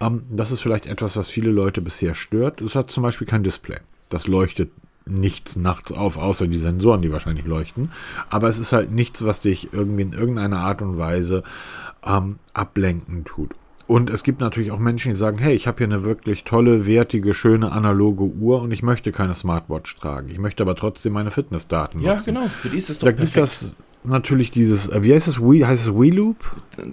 [0.00, 2.60] ähm, das ist vielleicht etwas, was viele Leute bisher stört.
[2.60, 3.78] Es hat zum Beispiel kein Display.
[4.08, 4.70] Das leuchtet
[5.06, 7.92] nichts nachts auf, außer die Sensoren, die wahrscheinlich leuchten.
[8.28, 11.44] Aber es ist halt nichts, was dich irgendwie in irgendeiner Art und Weise
[12.04, 13.54] ähm, ablenken tut.
[13.88, 16.86] Und es gibt natürlich auch Menschen, die sagen, hey, ich habe hier eine wirklich tolle,
[16.86, 20.28] wertige, schöne analoge Uhr und ich möchte keine Smartwatch tragen.
[20.28, 22.34] Ich möchte aber trotzdem meine Fitnessdaten nutzen.
[22.34, 22.48] Ja, genau.
[22.48, 25.60] Für die ist es doch Da gibt das natürlich dieses, äh, wie heißt es, Wii,
[25.60, 26.36] heißt es Wii Loop?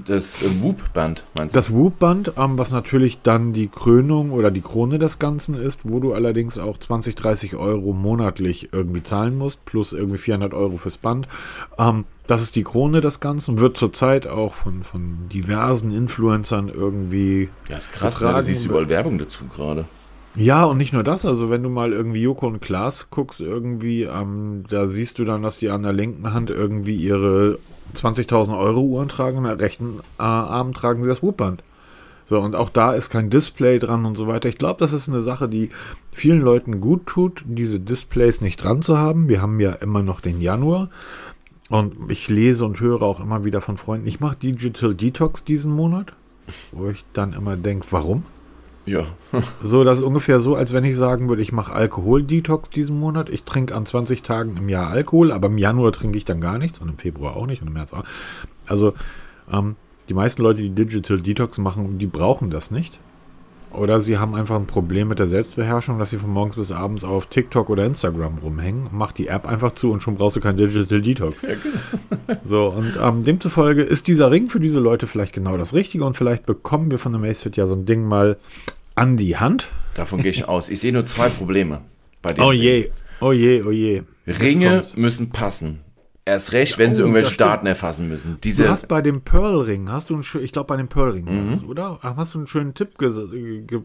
[0.06, 1.58] Das äh, Whoop-Band, meinst du?
[1.58, 6.00] Das Whoop-Band, ähm, was natürlich dann die Krönung oder die Krone des Ganzen ist, wo
[6.00, 10.98] du allerdings auch 20, 30 Euro monatlich irgendwie zahlen musst, plus irgendwie 400 Euro fürs
[10.98, 11.28] Band.
[11.78, 17.50] Ähm, das ist die Krone des Ganzen, wird zurzeit auch von, von diversen Influencern irgendwie.
[17.70, 18.28] ja, ist krass, ne?
[18.28, 18.46] getragen.
[18.46, 19.86] siehst du überall Werbung dazu gerade.
[20.36, 24.04] Ja, und nicht nur das, also wenn du mal irgendwie Joko und Klaas guckst, irgendwie,
[24.04, 27.58] ähm, da siehst du dann, dass die an der linken Hand irgendwie ihre
[27.96, 31.64] 20.000 Euro Uhren tragen und an der rechten äh, Arm tragen sie das Whoop-Band.
[32.26, 34.50] So, und auch da ist kein Display dran und so weiter.
[34.50, 35.70] Ich glaube, das ist eine Sache, die
[36.12, 39.30] vielen Leuten gut tut, diese Displays nicht dran zu haben.
[39.30, 40.90] Wir haben ja immer noch den Januar.
[41.70, 45.72] Und ich lese und höre auch immer wieder von Freunden, ich mache Digital Detox diesen
[45.72, 46.14] Monat.
[46.72, 48.24] Wo ich dann immer denke, warum?
[48.86, 49.08] Ja.
[49.62, 53.30] So, das ist ungefähr so, als wenn ich sagen würde, ich mache Alkohol-Detox diesen Monat.
[53.30, 56.58] Ich trinke an 20 Tagen im Jahr Alkohol, aber im Januar trinke ich dann gar
[56.58, 58.04] nichts und im Februar auch nicht und im März auch.
[58.68, 58.94] Also,
[59.52, 59.76] ähm,
[60.08, 63.00] die meisten Leute, die Digital Detox machen, die brauchen das nicht.
[63.76, 67.04] Oder sie haben einfach ein Problem mit der Selbstbeherrschung, dass sie von morgens bis abends
[67.04, 68.88] auf TikTok oder Instagram rumhängen.
[68.92, 71.46] Mach die App einfach zu und schon brauchst du kein Digital Detox.
[72.44, 76.18] So, und ähm, demzufolge ist dieser Ring für diese Leute vielleicht genau das Richtige und
[76.18, 78.38] vielleicht bekommen wir von der Macefit ja so ein Ding mal
[78.96, 79.70] an die Hand.
[79.94, 80.70] Davon gehe ich aus.
[80.70, 81.82] Ich sehe nur zwei Probleme
[82.22, 84.04] bei dem Oh je, oh je, oh je.
[84.28, 85.82] Ringe müssen passen.
[86.28, 87.50] Erst recht, wenn sie Oh, irgendwelche das stimmt.
[87.52, 88.32] Daten erfassen müssen.
[88.32, 91.52] Du Diese, hast bei dem Pearl-Ring, hast du einen ich glaube bei dem Pearl-Ring, Mhm.
[91.52, 92.00] das, oder?
[92.02, 92.98] Hast du einen schönen Tipp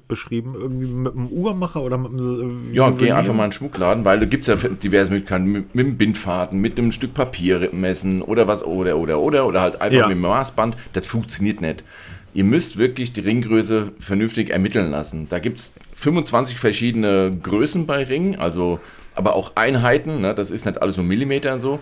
[0.08, 3.52] beschrieben, irgendwie mit einem Uhrmacher oder mit einem äh, ja, geh einfach mal in den
[3.52, 7.12] Schmuckladen, weil da gibt es ja diverse Möglichkeiten mit, mit dem Bindfaden, mit einem Stück
[7.12, 10.08] Papier messen oder was, oder, oder, oder, oder halt einfach Ja.
[10.08, 10.78] mit dem Maßband.
[10.94, 11.84] Das funktioniert nicht.
[12.32, 15.26] Ihr müsst wirklich die Ringgröße vernünftig ermitteln lassen.
[15.28, 18.80] Da gibt es 25 verschiedene Größen bei Ringen, also
[19.20, 20.34] aber auch Einheiten, ne?
[20.34, 21.78] das ist nicht alles nur Millimeter und so.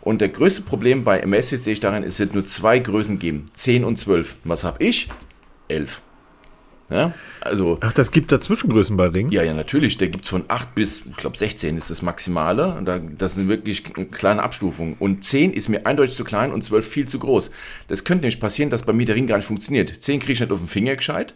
[0.00, 3.46] Und der größte Problem bei Amazfit sehe ich darin, es wird nur zwei Größen geben,
[3.52, 4.36] 10 und 12.
[4.44, 5.08] Was habe ich?
[5.68, 6.00] 11.
[6.88, 7.12] Ja?
[7.42, 9.30] Also Ach, das gibt da Zwischengrößen bei Ring?
[9.30, 9.98] ja, ja, natürlich.
[9.98, 12.74] Da gibt es von 8 bis, ich glaube, 16 ist das Maximale.
[12.74, 14.96] Und Da, das sind wirklich kleine Abstufungen.
[14.98, 17.50] Und 10 ist mir eindeutig zu klein und 12 viel zu groß.
[17.88, 19.90] Das könnte nämlich passieren, dass bei mir der Ring gar nicht funktioniert.
[20.02, 21.34] 10 kriege ich nicht auf den Finger gescheit.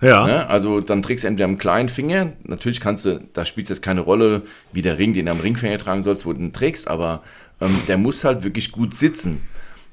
[0.00, 0.26] Ja.
[0.26, 0.46] Ne?
[0.48, 2.32] Also dann trägst du entweder am kleinen Finger.
[2.44, 5.40] Natürlich kannst du, da spielt es jetzt keine Rolle, wie der Ring, den du am
[5.40, 6.88] Ringfinger tragen sollst, wo du den trägst.
[6.88, 7.22] Aber
[7.60, 9.40] ähm, der muss halt wirklich gut sitzen.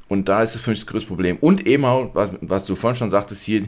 [0.08, 1.38] Und da ist es für mich das größte Problem.
[1.42, 3.64] Und eben auch, was, was du vorhin schon sagtest, hier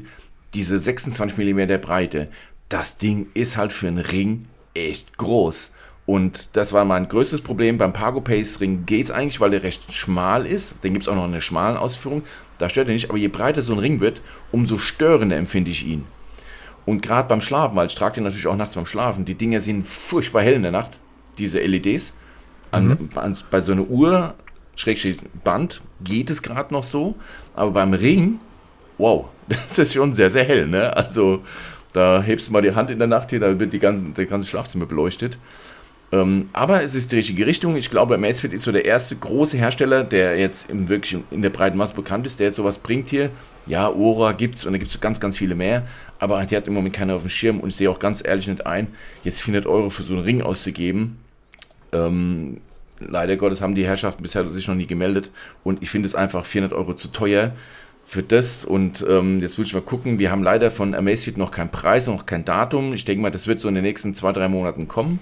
[0.54, 2.30] diese 26 mm Breite.
[2.70, 5.72] Das Ding ist halt für einen Ring echt groß.
[6.06, 7.78] Und das war mein größtes Problem.
[7.78, 10.84] Beim Pago Pace Ring geht's eigentlich, weil der recht schmal ist.
[10.84, 12.24] Den gibt's auch noch in einer schmalen Ausführung.
[12.58, 13.10] Da stört er nicht.
[13.10, 14.22] Aber je breiter so ein Ring wird,
[14.52, 16.06] umso störender empfinde ich ihn.
[16.90, 19.62] Und gerade beim Schlafen, weil ich trage den natürlich auch nachts beim Schlafen, die Dinger
[19.62, 20.98] sind furchtbar hell in der Nacht,
[21.38, 22.14] diese LEDs.
[22.72, 24.34] An, an, bei so einer Uhr,
[24.76, 27.14] Schrägstrich Band, geht es gerade noch so,
[27.54, 28.40] aber beim Ring,
[28.98, 30.66] wow, das ist schon sehr, sehr hell.
[30.66, 30.96] Ne?
[30.98, 31.44] Also
[31.94, 34.26] da hebst du mal die Hand in der Nacht hier, da wird die ganze, der
[34.26, 35.38] ganze Schlafzimmer beleuchtet.
[36.12, 37.76] Ähm, aber es ist die richtige Richtung.
[37.76, 41.52] Ich glaube, Amazfit ist so der erste große Hersteller, der jetzt im wirklich in der
[41.52, 43.30] breiten Masse bekannt ist, der jetzt sowas bringt hier.
[43.68, 45.84] Ja, Ora gibt's und da gibt's ganz, ganz viele mehr.
[46.20, 48.48] Aber die hat im Moment keiner auf dem Schirm und ich sehe auch ganz ehrlich
[48.48, 48.88] nicht ein,
[49.24, 51.18] jetzt 400 Euro für so einen Ring auszugeben.
[51.92, 52.58] Ähm,
[53.00, 55.32] leider Gottes haben die Herrschaften bisher sich noch nie gemeldet
[55.64, 57.54] und ich finde es einfach 400 Euro zu teuer
[58.04, 61.52] für das und ähm, jetzt würde ich mal gucken, wir haben leider von Amazfit noch
[61.52, 62.94] keinen Preis, noch kein Datum.
[62.94, 65.20] Ich denke mal, das wird so in den nächsten zwei, drei Monaten kommen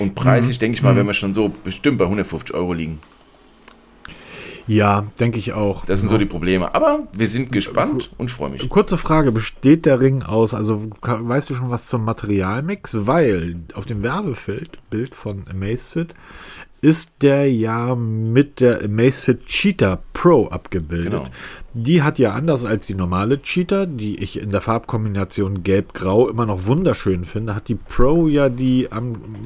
[0.00, 2.98] und preislich denke ich mal, werden wir schon so bestimmt bei 150 Euro liegen.
[4.66, 5.84] Ja, denke ich auch.
[5.84, 6.74] Das sind so die Probleme.
[6.74, 8.68] Aber wir sind gespannt und freue mich.
[8.68, 13.06] Kurze Frage, besteht der Ring aus, also weißt du schon was zum Materialmix?
[13.06, 16.14] Weil auf dem Werbebild Bild von Amazfit
[16.80, 21.12] ist der ja mit der Amazfit Cheetah Pro abgebildet.
[21.12, 21.24] Genau.
[21.72, 26.44] Die hat ja anders als die normale Cheetah, die ich in der Farbkombination gelb-grau immer
[26.44, 28.86] noch wunderschön finde, hat die Pro ja die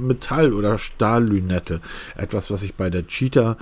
[0.00, 1.80] Metall- oder Stahllünette.
[2.16, 3.56] Etwas, was ich bei der Cheetah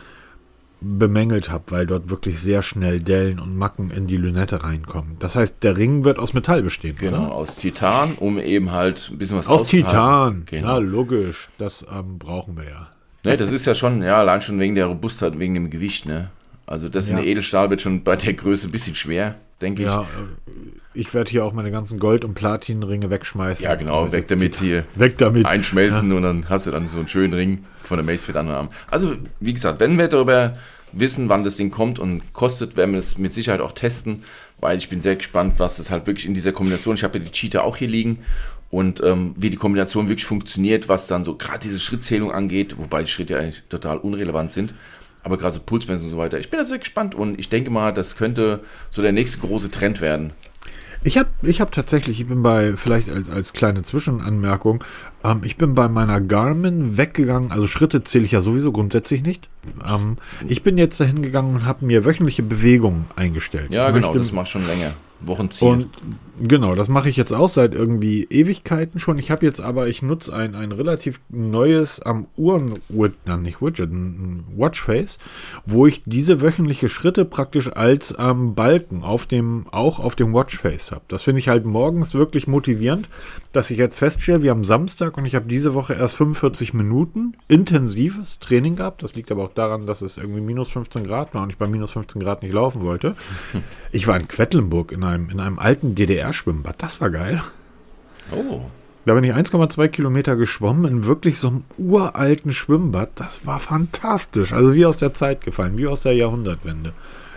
[0.81, 5.17] bemängelt habe, weil dort wirklich sehr schnell Dellen und Macken in die Lünette reinkommen.
[5.19, 6.97] Das heißt, der Ring wird aus Metall bestehen.
[6.99, 7.35] Genau, Oder?
[7.35, 9.69] aus Titan, um eben halt ein bisschen was Aus.
[9.69, 10.43] Titan.
[10.47, 10.67] Genau.
[10.69, 11.49] Na, logisch.
[11.59, 12.89] Das ähm, brauchen wir ja.
[13.25, 16.31] Ne, das ist ja schon, ja, allein schon wegen der Robustheit, wegen dem Gewicht, ne?
[16.67, 17.19] Also das Ja.
[17.19, 19.89] in Edelstahl wird schon bei der Größe ein bisschen schwer, denke ich.
[19.89, 20.07] Ja, äh,
[20.95, 23.65] ich werde hier auch meine ganzen Gold- und Platinringe wegschmeißen.
[23.65, 24.85] Ja, genau, weg damit hier.
[24.95, 25.47] Weg damit.
[25.47, 28.71] einschmelzen und dann hast du dann so einen schönen Ring von der Macefit Arm.
[28.91, 30.55] Also, wie gesagt, wenn wir darüber
[30.93, 34.23] wissen, wann das Ding kommt und kostet, werden wir es mit Sicherheit auch testen,
[34.59, 37.25] weil ich bin sehr gespannt, was das halt wirklich in dieser Kombination, ich habe ja
[37.25, 38.21] die Cheater auch hier liegen
[38.71, 43.03] und ähm, wie die Kombination wirklich funktioniert, was dann so gerade diese Schrittzählung angeht, wobei
[43.03, 44.75] die Schritte eigentlich total unrelevant sind.
[45.27, 46.39] Aber gerade so Pulsmessen und so weiter.
[46.39, 48.61] Ich bin da sehr gespannt und ich denke mal, das könnte
[48.91, 50.31] so der nächste große Trend werden.
[51.03, 54.85] Ich habe ich hab tatsächlich, ich bin bei, vielleicht als, als kleine Zwischenanmerkung,
[55.25, 59.49] ähm, ich bin bei meiner Garmin weggegangen, also Schritte zähle ich ja sowieso grundsätzlich nicht.
[59.85, 63.71] Ähm, ich bin jetzt dahin gegangen und habe mir wöchentliche Bewegungen eingestellt.
[63.71, 64.93] Ja, ich genau, möchte- das macht schon länger.
[65.27, 65.69] Wochenziel.
[65.69, 65.91] Und
[66.41, 69.19] genau, das mache ich jetzt auch seit irgendwie Ewigkeiten schon.
[69.19, 72.75] Ich habe jetzt aber, ich nutze ein, ein relativ neues am Uhren,
[73.25, 75.19] na, nicht Widget, ein Watchface,
[75.65, 80.93] wo ich diese wöchentliche Schritte praktisch als ähm, Balken auf dem, auch auf dem Watchface
[80.93, 81.03] habe.
[81.09, 83.09] Das finde ich halt morgens wirklich motivierend,
[83.53, 87.37] dass ich jetzt feststelle, wir haben Samstag und ich habe diese Woche erst 45 Minuten
[87.49, 89.03] intensives Training gehabt.
[89.03, 91.67] Das liegt aber auch daran, dass es irgendwie minus 15 Grad war und ich bei
[91.67, 93.17] minus 15 Grad nicht laufen wollte.
[93.93, 96.77] Ich war in Quedlinburg in einem, in einem alten DDR-Schwimmbad.
[96.79, 97.43] Das war geil.
[98.33, 98.61] oh,
[99.05, 103.11] Da bin ich 1,2 Kilometer geschwommen in wirklich so einem uralten Schwimmbad.
[103.17, 104.53] Das war fantastisch.
[104.53, 106.93] Also wie aus der Zeit gefallen, wie aus der Jahrhundertwende.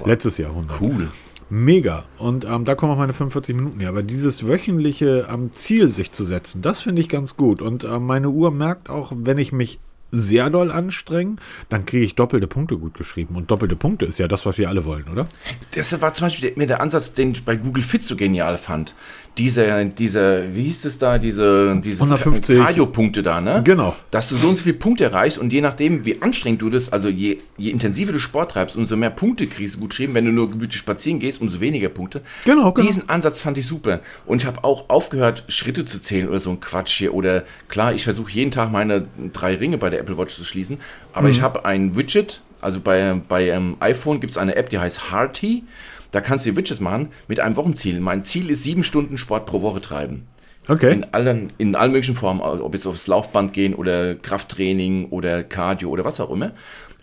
[0.05, 0.79] Letztes Jahrhundert.
[0.81, 1.09] cool.
[1.51, 2.05] Mega.
[2.19, 3.89] Und ähm, da kommen auch meine 45 Minuten her.
[3.89, 7.61] Aber dieses wöchentliche am Ziel sich zu setzen, das finde ich ganz gut.
[7.61, 9.79] Und ähm, meine Uhr merkt auch, wenn ich mich
[10.11, 11.37] sehr doll anstrenge,
[11.69, 13.35] dann kriege ich doppelte Punkte gut geschrieben.
[13.35, 15.27] Und doppelte Punkte ist ja das, was wir alle wollen, oder?
[15.75, 18.95] Das war zum Beispiel mir der Ansatz, den ich bei Google Fit so genial fand.
[19.39, 22.59] Dieser, dieser, wie hieß es da, diese, diese 150.
[22.59, 23.61] Cardio-Punkte da, ne?
[23.63, 23.95] Genau.
[24.11, 26.91] Dass du so und so viele Punkte erreichst und je nachdem, wie anstrengend du das,
[26.91, 30.13] also je, je intensiver du Sport treibst, umso mehr Punkte kriegst du gut geschrieben.
[30.13, 32.21] Wenn du nur gemütlich spazieren gehst, umso weniger Punkte.
[32.43, 32.85] Genau, genau.
[32.85, 34.01] Diesen Ansatz fand ich super.
[34.25, 37.13] Und ich habe auch aufgehört, Schritte zu zählen oder so ein Quatsch hier.
[37.13, 40.79] Oder klar, ich versuche jeden Tag meine drei Ringe bei der Apple Watch zu schließen.
[41.13, 41.33] Aber Mhm.
[41.33, 45.11] ich habe ein Widget, also bei, bei ähm, iPhone gibt es eine App, die heißt
[45.13, 45.63] Hearty.
[46.11, 47.99] Da kannst du dir Widgets machen mit einem Wochenziel.
[47.99, 50.27] Mein Ziel ist sieben Stunden Sport pro Woche treiben.
[50.67, 50.93] Okay.
[50.93, 55.43] In allen, in allen möglichen Formen, also ob jetzt aufs Laufband gehen oder Krafttraining oder
[55.43, 56.51] Cardio oder was auch immer.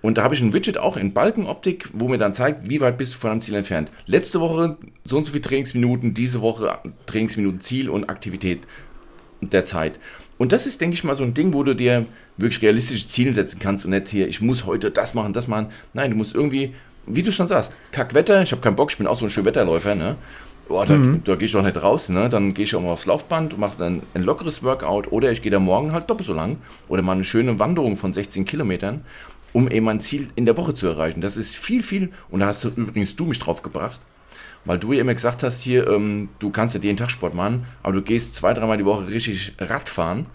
[0.02, 2.96] Und da habe ich ein Widget auch in Balkenoptik, wo mir dann zeigt, wie weit
[2.96, 3.90] bist du von deinem Ziel entfernt.
[4.06, 8.60] Letzte Woche so und so viele Trainingsminuten, diese Woche Trainingsminuten Ziel und Aktivität
[9.40, 9.98] der Zeit.
[10.38, 13.32] Und das ist, denke ich mal, so ein Ding, wo du dir wirklich realistische Ziele
[13.32, 15.68] setzen kannst und nicht hier, ich muss heute das machen, das machen.
[15.94, 16.74] Nein, du musst irgendwie,
[17.06, 19.46] wie du schon sagst, Kackwetter, ich habe keinen Bock, ich bin auch so ein schöner
[19.46, 20.16] Wetterläufer, ne?
[20.68, 22.28] Boah, da, da gehe ich doch nicht raus, ne?
[22.28, 25.40] Dann gehe ich auch mal aufs Laufband und mache dann ein lockeres Workout oder ich
[25.40, 29.02] gehe da morgen halt doppelt so lang oder mal eine schöne Wanderung von 16 Kilometern,
[29.52, 31.20] um eben mein Ziel in der Woche zu erreichen.
[31.20, 34.00] Das ist viel, viel, und da hast du übrigens du mich drauf gebracht,
[34.64, 37.64] weil du ja immer gesagt hast, hier, ähm, du kannst ja jeden Tag Sport machen,
[37.84, 40.26] aber du gehst zwei, dreimal die Woche richtig Radfahren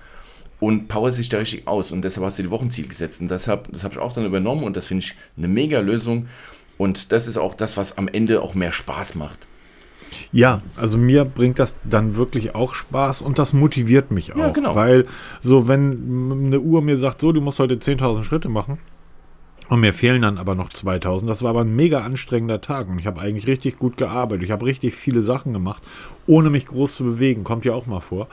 [0.62, 1.92] und powerst dich da richtig aus.
[1.92, 3.20] Und deshalb hast du die Wochenziel gesetzt.
[3.20, 6.28] Und deshalb, das habe ich auch dann übernommen und das finde ich eine mega Lösung.
[6.82, 9.46] Und das ist auch das, was am Ende auch mehr Spaß macht.
[10.32, 14.38] Ja, also mir bringt das dann wirklich auch Spaß und das motiviert mich auch.
[14.38, 14.74] Ja, genau.
[14.74, 15.06] Weil
[15.42, 18.80] so, wenn eine Uhr mir sagt, so, du musst heute 10.000 Schritte machen
[19.72, 23.00] und mir fehlen dann aber noch 2.000, das war aber ein mega anstrengender Tag und
[23.00, 24.44] ich habe eigentlich richtig gut gearbeitet.
[24.44, 25.82] Ich habe richtig viele Sachen gemacht,
[26.28, 27.46] ohne mich groß zu bewegen.
[27.46, 28.28] Kommt ja auch mal vor.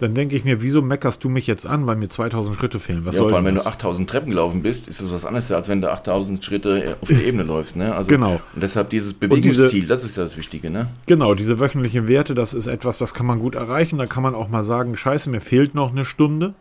[0.00, 3.04] Dann denke ich mir, wieso meckerst du mich jetzt an, weil mir 2.000 Schritte fehlen?
[3.04, 3.64] Was Ja, soll vor allem, wenn das?
[3.64, 7.08] du 8000 Treppen gelaufen bist, ist das was anderes, als wenn du 8000 Schritte auf
[7.08, 7.76] der Ebene läufst.
[7.76, 7.94] Ne?
[7.94, 8.40] Also, Genau.
[8.54, 10.70] Und deshalb dieses diese- Bewegungsziel, das ist ja das Wichtige.
[10.70, 10.88] Ne?
[11.06, 13.96] Genau, diese wöchentlichen Werte, das ist etwas, das kann man gut erreichen.
[13.98, 16.54] Da kann man auch mal sagen, scheiße, mir fehlt noch eine Stunde.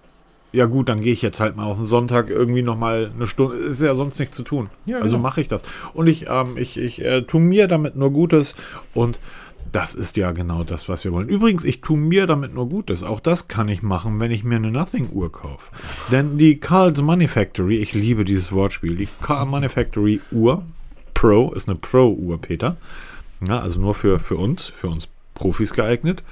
[0.52, 3.28] Ja gut, dann gehe ich jetzt halt mal auf den Sonntag irgendwie noch mal eine
[3.28, 3.56] Stunde.
[3.56, 4.70] Ist ja sonst nichts zu tun.
[4.86, 5.28] Ja, also genau.
[5.28, 5.62] mache ich das.
[5.94, 8.56] Und ich, ähm, ich, ich äh, tue mir damit nur Gutes
[8.94, 9.20] und
[9.72, 11.30] das ist ja genau das, was wir wollen.
[11.30, 13.04] Übrigens, ich tue mir damit nur Gutes.
[13.04, 15.72] Auch das kann ich machen, wenn ich mir eine Nothing-Uhr kaufe.
[16.12, 20.64] Denn die Carl's Money Factory, ich liebe dieses Wortspiel, die Carl Money Factory Uhr
[21.14, 22.78] Pro ist eine Pro-Uhr, Peter.
[23.46, 26.24] Ja, also nur für, für uns, für uns Profis geeignet.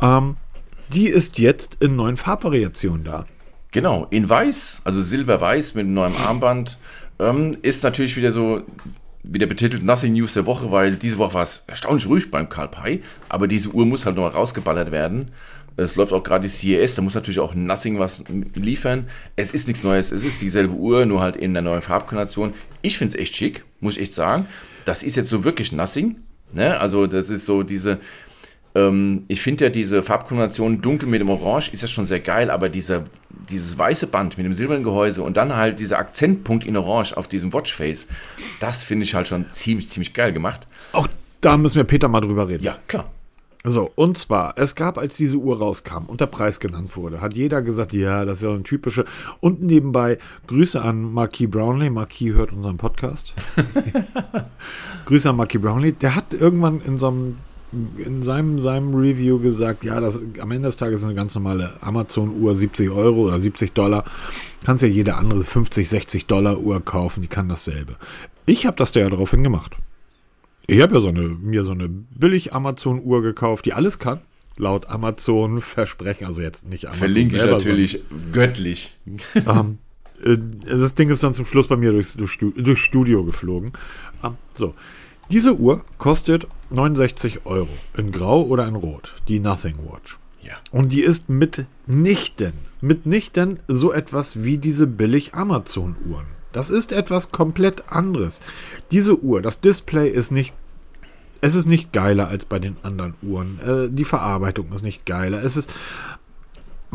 [0.00, 0.36] Ähm,
[0.92, 3.24] die ist jetzt in neuen Farbvariationen da.
[3.74, 6.78] Genau, in weiß, also silber-weiß mit einem neuen Armband,
[7.18, 8.62] ähm, ist natürlich wieder so,
[9.24, 12.68] wieder betitelt Nothing News der Woche, weil diese Woche war es erstaunlich ruhig beim Karl
[12.68, 15.32] Pei, aber diese Uhr muss halt nochmal rausgeballert werden.
[15.76, 18.22] Es läuft auch gerade die CES, da muss natürlich auch Nothing was
[18.54, 19.08] liefern.
[19.34, 22.54] Es ist nichts Neues, es ist dieselbe Uhr, nur halt in einer neuen Farbkombination.
[22.80, 24.46] Ich finde es echt schick, muss ich echt sagen.
[24.84, 26.18] Das ist jetzt so wirklich Nothing.
[26.52, 26.78] Ne?
[26.78, 27.98] Also das ist so diese,
[28.76, 32.52] ähm, ich finde ja diese Farbkombination dunkel mit dem Orange ist ja schon sehr geil,
[32.52, 33.02] aber dieser
[33.50, 37.28] dieses weiße Band mit dem silbernen Gehäuse und dann halt dieser Akzentpunkt in Orange auf
[37.28, 38.06] diesem Watchface,
[38.60, 40.66] das finde ich halt schon ziemlich, ziemlich geil gemacht.
[40.92, 41.08] Auch
[41.40, 42.64] da müssen wir Peter mal drüber reden.
[42.64, 43.10] Ja, klar.
[43.66, 47.34] So, und zwar, es gab, als diese Uhr rauskam und der Preis genannt wurde, hat
[47.34, 49.06] jeder gesagt, ja, das ist ja eine typische.
[49.40, 51.88] Und nebenbei Grüße an Marquis Brownlee.
[51.88, 53.32] Marquis hört unseren Podcast.
[55.06, 55.92] Grüße an Marquis Brownlee.
[55.92, 57.38] Der hat irgendwann in so einem
[57.98, 61.76] in seinem, seinem Review gesagt, ja, das am Ende des Tages ist eine ganz normale
[61.80, 64.04] Amazon-Uhr, 70 Euro oder 70 Dollar.
[64.64, 67.96] Kannst ja jede andere 50, 60 Dollar Uhr kaufen, die kann dasselbe.
[68.46, 69.76] Ich habe das da ja daraufhin gemacht.
[70.66, 74.20] Ich habe ja so eine, mir so eine billig Amazon-Uhr gekauft, die alles kann.
[74.56, 78.96] Laut Amazon versprechen, also jetzt nicht Amazon Verlinke selber, ich natürlich sondern, göttlich.
[79.34, 79.78] Ähm,
[80.24, 83.72] äh, das Ding ist dann zum Schluss bei mir durchs, durchs, Studio geflogen.
[84.22, 84.74] Ähm, so.
[85.30, 87.68] Diese Uhr kostet 69 Euro.
[87.96, 89.14] In Grau oder in Rot.
[89.28, 90.18] Die Nothing Watch.
[90.42, 90.52] Ja.
[90.70, 96.26] Und die ist mitnichten, mitnichten so etwas wie diese billig Amazon-Uhren.
[96.52, 98.40] Das ist etwas komplett anderes.
[98.92, 100.54] Diese Uhr, das Display ist nicht.
[101.40, 103.58] Es ist nicht geiler als bei den anderen Uhren.
[103.60, 105.42] Äh, die Verarbeitung ist nicht geiler.
[105.42, 105.72] Es ist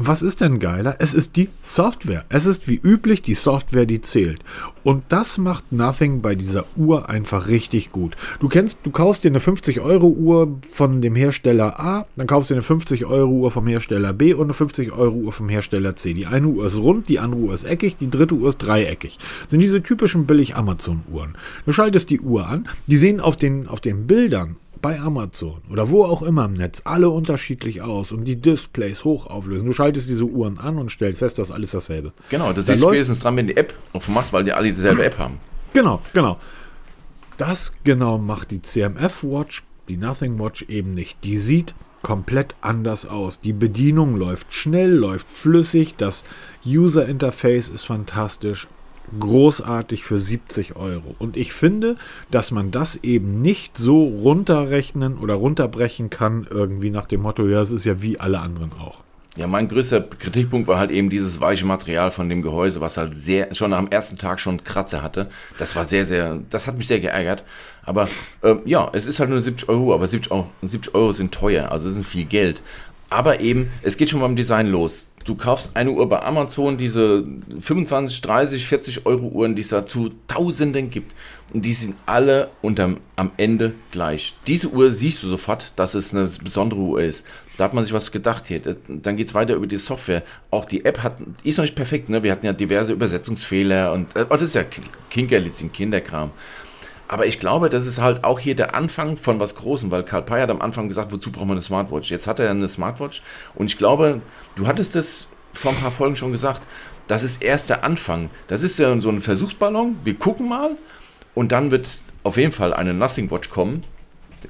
[0.01, 0.95] was ist denn geiler?
[0.99, 2.23] Es ist die Software.
[2.29, 4.39] Es ist wie üblich die Software, die zählt.
[4.81, 8.15] Und das macht Nothing bei dieser Uhr einfach richtig gut.
[8.39, 12.49] Du kennst, du kaufst dir eine 50 Euro Uhr von dem Hersteller A, dann kaufst
[12.49, 15.97] du eine 50 Euro Uhr vom Hersteller B und eine 50 Euro Uhr vom Hersteller
[15.97, 16.13] C.
[16.13, 19.17] Die eine Uhr ist rund, die andere Uhr ist eckig, die dritte Uhr ist dreieckig.
[19.41, 21.37] Das sind diese typischen billig Amazon Uhren.
[21.65, 25.89] Du schaltest die Uhr an, die sehen auf den, auf den Bildern bei Amazon oder
[25.89, 29.65] wo auch immer im Netz alle unterschiedlich aus und die Displays hoch auflösen.
[29.65, 32.13] Du schaltest diese Uhren an und stellst fest, dass alles dasselbe.
[32.29, 35.39] Genau, das ist spätestens dran, wenn die App aufmachst, weil die alle dieselbe App haben.
[35.73, 36.37] Genau, genau.
[37.37, 41.23] Das genau macht die CMF Watch, die Nothing Watch eben nicht.
[41.23, 43.39] Die sieht komplett anders aus.
[43.39, 46.23] Die Bedienung läuft schnell, läuft flüssig, das
[46.65, 48.67] User Interface ist fantastisch
[49.17, 51.15] großartig für 70 Euro.
[51.19, 51.95] Und ich finde,
[52.31, 57.61] dass man das eben nicht so runterrechnen oder runterbrechen kann, irgendwie nach dem Motto, ja,
[57.61, 59.03] es ist ja wie alle anderen auch.
[59.35, 63.15] Ja, mein größter Kritikpunkt war halt eben dieses weiche Material von dem Gehäuse, was halt
[63.15, 65.29] sehr, schon am ersten Tag schon Kratzer hatte.
[65.59, 67.43] Das war sehr, sehr, das hat mich sehr geärgert.
[67.83, 68.09] Aber
[68.41, 71.71] äh, ja, es ist halt nur 70 Euro, aber 70 Euro, 70 Euro sind teuer,
[71.71, 72.61] also ist viel Geld.
[73.09, 77.25] Aber eben, es geht schon beim Design los du kaufst eine Uhr bei Amazon, diese
[77.59, 81.13] 25, 30, 40 Euro Uhren, die es da zu Tausenden gibt.
[81.53, 84.35] Und die sind alle unterm, am Ende gleich.
[84.45, 87.25] Diese Uhr siehst du sofort, dass es eine besondere Uhr ist.
[87.57, 88.61] Da hat man sich was gedacht hier.
[88.87, 90.23] Dann geht es weiter über die Software.
[90.51, 92.07] Auch die App hat, ist noch nicht perfekt.
[92.09, 92.23] Ne?
[92.23, 94.63] Wir hatten ja diverse Übersetzungsfehler und oh, das ist ja
[95.09, 96.31] Kinkerlitzchen, Kinderkram.
[97.09, 100.21] Aber ich glaube, das ist halt auch hier der Anfang von was Großem, weil Karl
[100.21, 102.11] Pei hat am Anfang gesagt, wozu braucht man eine Smartwatch?
[102.11, 103.23] Jetzt hat er eine Smartwatch
[103.55, 104.21] und ich glaube,
[104.55, 106.61] du hattest es vor ein paar Folgen schon gesagt,
[107.07, 108.29] das ist erst der Anfang.
[108.47, 109.97] Das ist ja so ein Versuchsballon.
[110.03, 110.77] Wir gucken mal
[111.33, 111.87] und dann wird
[112.21, 113.83] auf jeden Fall eine Nothing Watch kommen.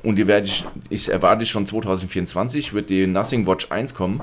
[0.04, 4.22] Und die werde ich, ich erwarte schon 2024, wird die Nothing Watch 1 kommen,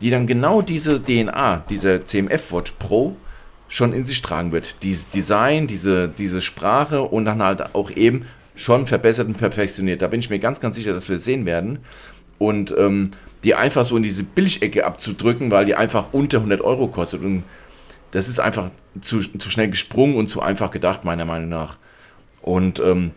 [0.00, 3.14] die dann genau diese DNA, diese CMF Watch Pro,
[3.72, 4.76] schon in sich tragen wird.
[4.82, 10.02] Dieses Design, diese, diese Sprache und dann halt auch eben schon verbessert und perfektioniert.
[10.02, 11.78] Da bin ich mir ganz, ganz sicher, dass wir es sehen werden.
[12.36, 13.12] Und ähm,
[13.44, 17.22] die einfach so in diese Billigecke abzudrücken, weil die einfach unter 100 Euro kostet.
[17.22, 17.44] Und
[18.10, 18.68] das ist einfach
[19.00, 21.78] zu, zu schnell gesprungen und zu einfach gedacht, meiner Meinung nach.
[22.42, 23.12] Und ähm,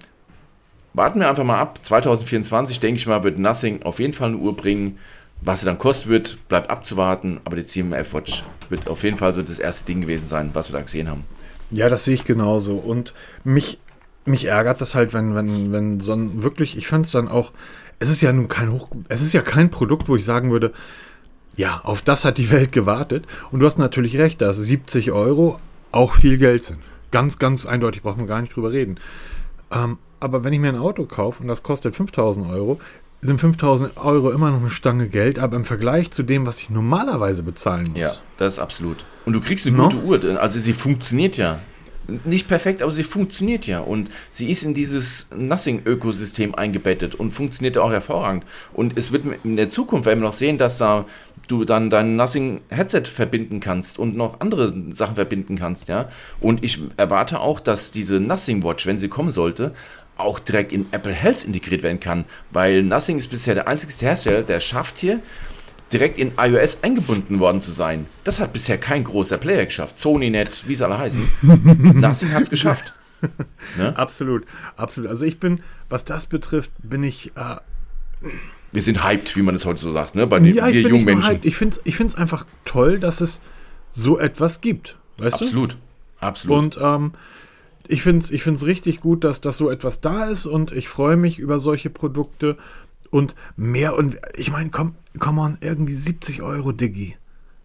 [0.94, 1.80] warten wir einfach mal ab.
[1.84, 5.00] 2024, denke ich mal, wird Nothing auf jeden Fall eine Uhr bringen.
[5.42, 7.40] Was sie dann kosten wird, bleibt abzuwarten.
[7.46, 10.70] Aber die CMF Watch wird auf jeden Fall so das erste Ding gewesen sein, was
[10.70, 11.24] wir da gesehen haben.
[11.72, 12.78] Ja, das sehe ich genauso.
[12.78, 13.80] Und mich,
[14.26, 17.52] mich ärgert das halt, wenn, wenn, wenn so ein wirklich, ich fand es dann auch,
[18.00, 20.74] es ist ja nun kein Hoch, es ist ja kein Produkt, wo ich sagen würde,
[21.56, 23.26] ja, auf das hat die Welt gewartet.
[23.52, 25.60] Und du hast natürlich recht, dass 70 Euro
[25.92, 26.80] auch viel Geld sind.
[27.12, 29.00] Ganz, ganz eindeutig, brauchen wir gar nicht drüber reden.
[29.72, 32.80] Ähm, aber wenn ich mir ein Auto kaufe und das kostet 5000 Euro,
[33.22, 36.70] sind 5000 Euro immer noch eine Stange Geld, aber im Vergleich zu dem, was ich
[36.70, 38.00] normalerweise bezahlen muss.
[38.00, 39.06] Ja, das ist absolut.
[39.26, 39.90] Und du kriegst eine no?
[39.90, 41.60] gute Uhr, also sie funktioniert ja.
[42.24, 43.80] Nicht perfekt, aber sie funktioniert ja.
[43.80, 48.44] Und sie ist in dieses Nothing-Ökosystem eingebettet und funktioniert auch hervorragend.
[48.74, 51.06] Und es wird in der Zukunft werden wir noch sehen, dass da
[51.48, 56.10] du dann dein Nothing Headset verbinden kannst und noch andere Sachen verbinden kannst, ja.
[56.40, 59.74] Und ich erwarte auch, dass diese Nothing Watch, wenn sie kommen sollte,
[60.18, 64.44] auch direkt in Apple Health integriert werden kann, weil Nothing ist bisher der einzige Hersteller,
[64.44, 65.20] der schafft hier
[65.92, 68.08] direkt in iOS eingebunden worden zu sein.
[68.24, 69.98] Das hat bisher kein großer Player geschafft.
[70.00, 71.22] SonyNet, wie sie alle heißen.
[72.02, 72.94] Nothing hat es geschafft.
[73.78, 73.98] Ne?
[73.98, 74.46] Absolut,
[74.76, 75.10] absolut.
[75.10, 77.32] Also ich bin, was das betrifft, bin ich.
[77.36, 77.56] Äh,
[78.72, 80.28] wir sind hyped, wie man es heute so sagt, ne?
[80.28, 81.32] Bei den ja, wir jungen Menschen.
[81.32, 81.46] Hyped.
[81.46, 83.42] Ich finde es ich einfach toll, dass es
[83.92, 84.98] so etwas gibt.
[85.18, 85.72] Weißt Absolut.
[85.72, 85.76] du?
[86.20, 86.78] Absolut.
[86.78, 87.14] Und ähm,
[87.90, 90.90] ich finde es ich find's richtig gut, dass, dass so etwas da ist und ich
[90.90, 92.58] freue mich über solche Produkte
[93.10, 97.16] und mehr und ich meine, komm, komm on, irgendwie 70 Euro, Diggi.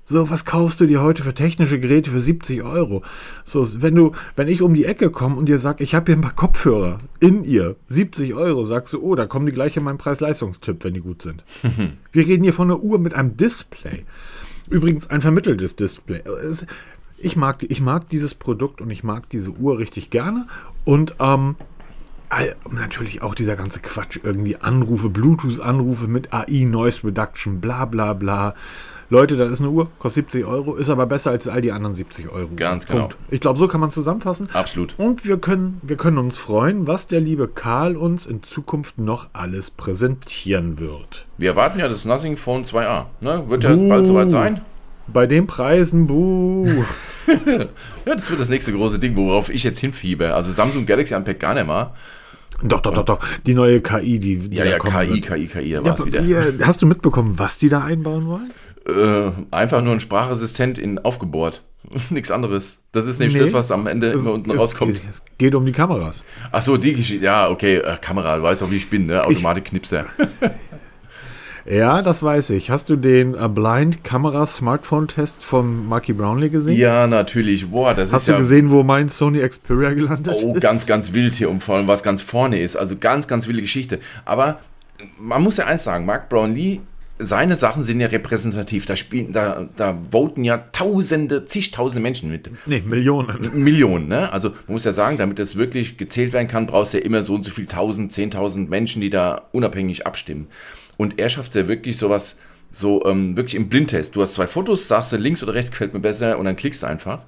[0.04, 3.04] So, was kaufst du dir heute für technische Geräte für 70 Euro?
[3.44, 6.18] So, wenn du, wenn ich um die Ecke komme und dir sag, ich habe hier
[6.18, 9.84] ein paar Kopfhörer in ihr, 70 Euro, sagst du, oh, da kommen die gleich in
[9.84, 11.44] meinen Preis-Leistungstipp, wenn die gut sind.
[12.12, 14.04] Wir reden hier von einer Uhr mit einem Display.
[14.68, 16.22] Übrigens ein vermitteltes Display.
[17.20, 20.46] Ich mag, ich mag dieses Produkt und ich mag diese Uhr richtig gerne.
[20.84, 21.56] Und ähm,
[22.70, 28.54] natürlich auch dieser ganze Quatsch, irgendwie Anrufe, Bluetooth-Anrufe mit AI, Noise Reduction, bla bla bla.
[29.12, 31.96] Leute, da ist eine Uhr, kostet 70 Euro, ist aber besser als all die anderen
[31.96, 32.50] 70 Euro.
[32.54, 33.10] Ganz genau.
[33.28, 34.48] Ich glaube, so kann man zusammenfassen.
[34.52, 34.94] Absolut.
[34.98, 39.28] Und wir können, wir können uns freuen, was der liebe Karl uns in Zukunft noch
[39.32, 41.26] alles präsentieren wird.
[41.38, 43.06] Wir erwarten ja das Nothing Phone 2a.
[43.20, 43.48] Ne?
[43.48, 44.60] Wird ja bald soweit sein.
[45.12, 46.84] Bei den Preisen, buh.
[48.06, 50.34] Ja, das wird das nächste große Ding, worauf ich jetzt hinfiebe.
[50.34, 51.92] Also Samsung Galaxy Unpacked gar nicht mal.
[52.62, 53.18] doch, doch, doch, doch.
[53.46, 55.26] Die neue KI, die, die Ja, ja, KI, wird.
[55.28, 56.66] KI, KI, da Ja, war's wieder.
[56.66, 58.50] hast du mitbekommen, was die da einbauen wollen?
[58.86, 61.62] Äh, einfach nur ein Sprachassistent in aufgebohrt.
[62.10, 62.78] Nichts anderes.
[62.90, 63.42] Das ist nämlich Nee.
[63.42, 64.92] das, was am Ende immer unten es, rauskommt.
[64.94, 66.24] Es, es geht um die Kameras.
[66.50, 67.24] Ach so, die Geschichte.
[67.24, 67.76] Ja, okay.
[67.76, 69.24] Äh, Kamera, du weißt auch, wie ich bin, ne?
[69.24, 70.06] Automatik-Knipser.
[71.66, 72.70] Ja, das weiß ich.
[72.70, 76.76] Hast du den äh, Blind Kamera Smartphone Test von Marky Brownlee gesehen?
[76.78, 77.70] ja, natürlich.
[77.70, 78.38] Boah, das Hast ist du ja.
[78.38, 80.60] gesehen, wo mein Sony Xperia gelandet Oh, ist?
[80.60, 82.76] ganz, ganz wild hier um vor allem, was ganz vorne ist.
[82.76, 83.98] Also ganz, ganz wilde Geschichte.
[84.24, 84.60] Aber
[85.18, 86.80] man muss ja eins sagen, Mark Brownlee,
[87.22, 88.86] seine Sachen sind ja repräsentativ.
[88.86, 92.50] Da spielen, da, da voten ja Tausende, zigtausende Menschen mit.
[92.64, 93.62] Nee, Millionen.
[93.62, 94.32] Millionen, ne?
[94.32, 97.22] Also man muss ja sagen, damit das wirklich gezählt werden kann, brauchst du ja immer
[97.22, 100.46] so und so viel tausend, zehntausend Menschen, die da unabhängig abstimmen.
[101.00, 102.36] Und er schafft es ja wirklich sowas,
[102.70, 104.14] so ähm, wirklich im Blindtest.
[104.14, 106.82] Du hast zwei Fotos, sagst du links oder rechts gefällt mir besser und dann klickst
[106.82, 107.22] du einfach.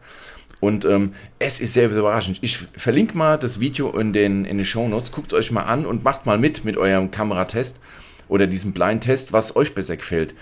[0.60, 2.36] Und ähm, es ist sehr überraschend.
[2.42, 5.10] Ich verlinke mal das Video in den, in den Show Notes.
[5.10, 7.80] Guckt euch mal an und macht mal mit mit eurem Kameratest
[8.28, 10.34] oder diesem Blind-Test, was euch besser gefällt.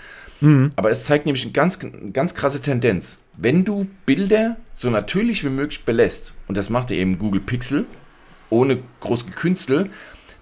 [0.75, 1.79] Aber es zeigt nämlich eine ganz,
[2.11, 3.17] ganz krasse Tendenz.
[3.37, 7.85] Wenn du Bilder so natürlich wie möglich belässt, und das macht eben Google Pixel,
[8.49, 9.89] ohne groß gekünstel,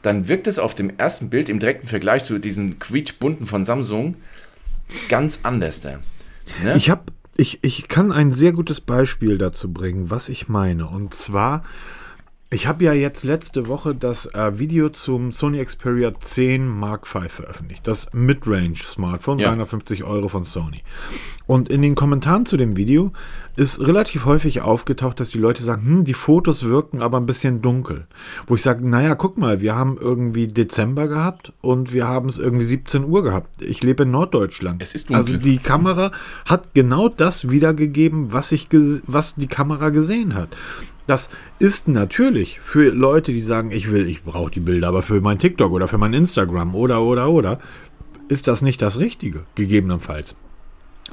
[0.01, 4.15] dann wirkt es auf dem ersten Bild im direkten Vergleich zu diesen quietschbunten von Samsung
[5.09, 5.83] ganz anders.
[5.83, 5.99] Ne?
[6.75, 7.03] Ich habe,
[7.37, 10.87] ich, ich kann ein sehr gutes Beispiel dazu bringen, was ich meine.
[10.87, 11.63] Und zwar,
[12.51, 17.21] ich habe ja jetzt letzte Woche das äh, Video zum Sony Xperia 10 Mark V
[17.29, 17.85] veröffentlicht.
[17.85, 19.49] Das Midrange Smartphone, Ja.
[19.49, 20.81] 350 Euro von Sony.
[21.45, 23.11] Und in den Kommentaren zu dem Video
[23.55, 27.61] ist relativ häufig aufgetaucht, dass die Leute sagen, hm, die Fotos wirken aber ein bisschen
[27.61, 28.07] dunkel.
[28.47, 32.39] Wo ich sage, naja, guck mal, wir haben irgendwie Dezember gehabt und wir haben es
[32.39, 33.61] irgendwie 17 Uhr gehabt.
[33.61, 34.81] Ich lebe in Norddeutschland.
[34.81, 35.17] Es ist dunkel.
[35.17, 36.11] also die Kamera
[36.45, 38.69] hat genau das wiedergegeben, was ich
[39.05, 40.55] was die Kamera gesehen hat.
[41.09, 45.21] Das ist natürlich für Leute, die sagen, ich will, ich brauche die Bilder, aber für
[45.21, 47.59] mein TikTok oder für mein Instagram oder oder oder
[48.27, 50.35] ist das nicht das Richtige, gegebenenfalls.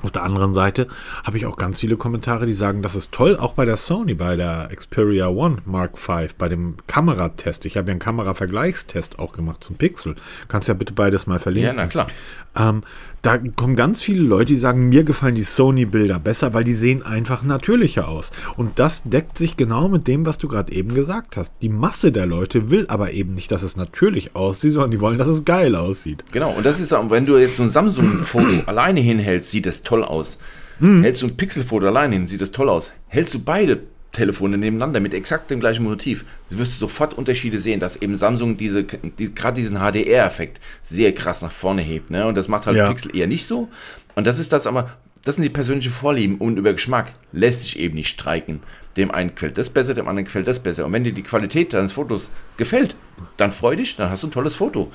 [0.02, 0.88] Auf der anderen Seite
[1.24, 4.12] habe ich auch ganz viele Kommentare, die sagen, das ist toll, auch bei der Sony,
[4.12, 7.64] bei der Xperia One Mark V, bei dem Kameratest.
[7.64, 10.16] Ich habe ja einen Kameravergleichstest auch gemacht zum Pixel.
[10.48, 11.74] Kannst ja bitte beides mal verlinken.
[11.74, 12.08] ja, na klar.
[12.54, 12.82] Ähm,
[13.22, 17.02] da kommen ganz viele Leute, die sagen, mir gefallen die Sony-Bilder besser, weil die sehen
[17.02, 18.32] einfach natürlicher aus.
[18.56, 21.56] Und das deckt sich genau mit dem, was du gerade eben gesagt hast.
[21.62, 25.18] Die Masse der Leute will aber eben nicht, dass es natürlich aussieht, sondern die wollen,
[25.18, 26.24] dass es geil aussieht.
[26.32, 29.82] Genau, und das ist auch, wenn du jetzt so ein Samsung-Foto alleine hinhältst, sieht das
[29.82, 30.38] toll aus.
[30.78, 31.02] Mhm.
[31.02, 32.92] Hältst du ein Pixel-Foto alleine hin, sieht das toll aus.
[33.08, 33.80] Hältst du beide
[34.16, 38.56] Telefone nebeneinander mit exakt dem gleichen Motiv, wirst du sofort Unterschiede sehen, dass eben Samsung
[38.56, 42.10] diese, die, gerade diesen HDR-Effekt sehr krass nach vorne hebt.
[42.10, 42.26] Ne?
[42.26, 42.88] Und das macht halt Ja.
[42.88, 43.68] Pixel eher nicht so.
[44.14, 44.90] Und das ist das aber,
[45.24, 48.60] das sind die persönlichen Vorlieben und über Geschmack lässt sich eben nicht streiken.
[48.96, 50.86] Dem einen gefällt das besser, dem anderen gefällt das besser.
[50.86, 52.94] Und wenn dir die Qualität deines Fotos gefällt,
[53.36, 54.90] dann freu dich, dann hast du ein tolles Foto.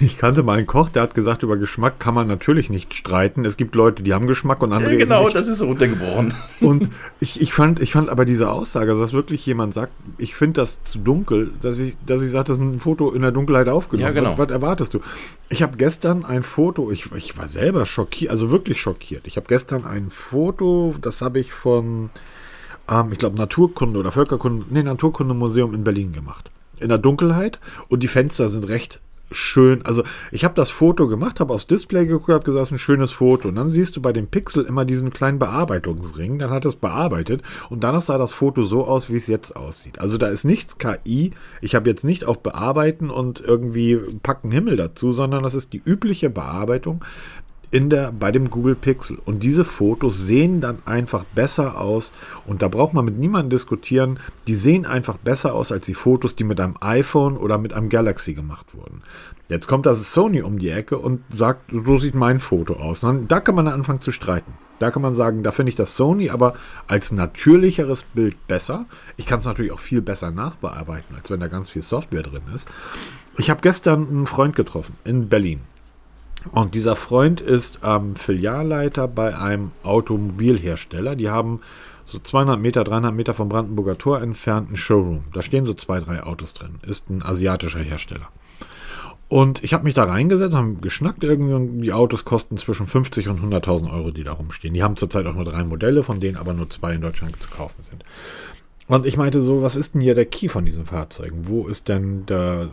[0.00, 3.44] Ich kannte mal einen Koch, der hat gesagt, über Geschmack kann man natürlich nicht streiten.
[3.44, 5.36] Es gibt Leute, die haben Geschmack und andere Ja, genau, nicht.
[5.36, 6.32] das ist runtergebrochen.
[6.60, 6.88] Und
[7.20, 10.82] ich, ich, fand, ich fand aber diese Aussage, dass wirklich jemand sagt, ich finde das
[10.82, 14.06] zu dunkel, dass ich, dass ich sage, das ist ein Foto in der Dunkelheit aufgenommen.
[14.06, 14.30] Ja, genau.
[14.32, 15.00] was, was erwartest du?
[15.50, 19.26] Ich habe gestern ein Foto, ich, ich war selber schockiert, also wirklich schockiert.
[19.26, 22.08] Ich habe gestern ein Foto, das habe ich von,
[22.90, 26.50] ähm, ich glaube, Naturkunde oder Völkerkunde, nee, Naturkundemuseum in Berlin gemacht.
[26.78, 27.58] In der Dunkelheit
[27.88, 29.84] und die Fenster sind recht schön.
[29.84, 33.48] Also ich habe das Foto gemacht, habe aufs Display geguckt, habe gesagt, ein schönes Foto.
[33.48, 36.38] Und dann siehst du bei dem Pixel immer diesen kleinen Bearbeitungsring.
[36.38, 39.98] Dann hat es bearbeitet und danach sah das Foto so aus, wie es jetzt aussieht.
[39.98, 41.32] Also da ist nichts KI.
[41.60, 45.82] Ich habe jetzt nicht auf Bearbeiten und irgendwie packen Himmel dazu, sondern das ist die
[45.84, 47.04] übliche Bearbeitung.
[47.70, 49.18] In der, bei dem Google Pixel.
[49.24, 52.12] Und diese Fotos sehen dann einfach besser aus.
[52.46, 54.18] Und da braucht man mit niemandem diskutieren.
[54.46, 57.88] Die sehen einfach besser aus als die Fotos, die mit einem iPhone oder mit einem
[57.88, 59.02] Galaxy gemacht wurden.
[59.48, 63.00] Jetzt kommt das Sony um die Ecke und sagt, so sieht mein Foto aus.
[63.00, 64.52] dann, da kann man anfangen zu streiten.
[64.78, 66.54] Da kann man sagen, da finde ich das Sony aber
[66.86, 68.86] als natürlicheres Bild besser.
[69.16, 72.42] Ich kann es natürlich auch viel besser nachbearbeiten, als wenn da ganz viel Software drin
[72.54, 72.68] ist.
[73.38, 75.60] Ich habe gestern einen Freund getroffen in Berlin.
[76.52, 81.16] Und dieser Freund ist ähm, Filialleiter bei einem Automobilhersteller.
[81.16, 81.60] Die haben
[82.04, 85.24] so 200 Meter, 300 Meter vom Brandenburger Tor entfernt einen Showroom.
[85.32, 86.78] Da stehen so zwei, drei Autos drin.
[86.86, 88.28] Ist ein asiatischer Hersteller.
[89.28, 93.28] Und ich habe mich da reingesetzt, haben geschnackt irgendwie und die Autos kosten zwischen 50
[93.28, 94.72] und 100.000 Euro, die da rumstehen.
[94.72, 97.48] Die haben zurzeit auch nur drei Modelle, von denen aber nur zwei in Deutschland zu
[97.48, 98.04] kaufen sind.
[98.88, 101.48] Und ich meinte so, was ist denn hier der Key von diesen Fahrzeugen?
[101.48, 102.68] Wo ist denn der,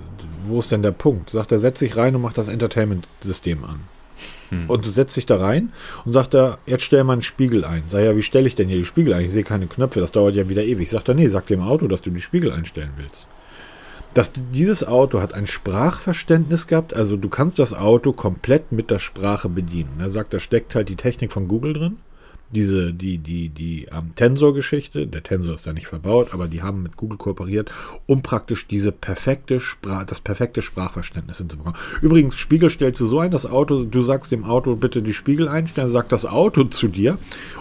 [0.47, 1.29] wo ist denn der Punkt?
[1.29, 3.79] Sagt er, setz dich rein und mach das Entertainment-System an.
[4.49, 4.69] Hm.
[4.69, 5.73] Und setzt sich da rein
[6.05, 7.83] und sagt er, jetzt stell mal einen Spiegel ein.
[7.87, 9.25] Sag ja, wie stelle ich denn hier die Spiegel ein?
[9.25, 10.87] Ich sehe keine Knöpfe, das dauert ja wieder ewig.
[10.89, 13.25] Sagt er, nee, sag dem Auto, dass du die Spiegel einstellen willst.
[14.13, 18.99] Das, dieses Auto hat ein Sprachverständnis gehabt, also du kannst das Auto komplett mit der
[18.99, 19.95] Sprache bedienen.
[19.97, 21.97] Er sagt, da steckt halt die Technik von Google drin
[22.53, 26.83] diese, die, die, die ähm, Tensor-Geschichte, der Tensor ist da nicht verbaut, aber die haben
[26.83, 27.71] mit Google kooperiert,
[28.05, 31.77] um praktisch diese perfekte Sprach, das perfekte Sprachverständnis hinzubekommen.
[32.01, 35.47] Übrigens, Spiegel stellst du so ein, das Auto, du sagst dem Auto bitte die Spiegel
[35.47, 37.17] einstellen, sagt das Auto zu dir.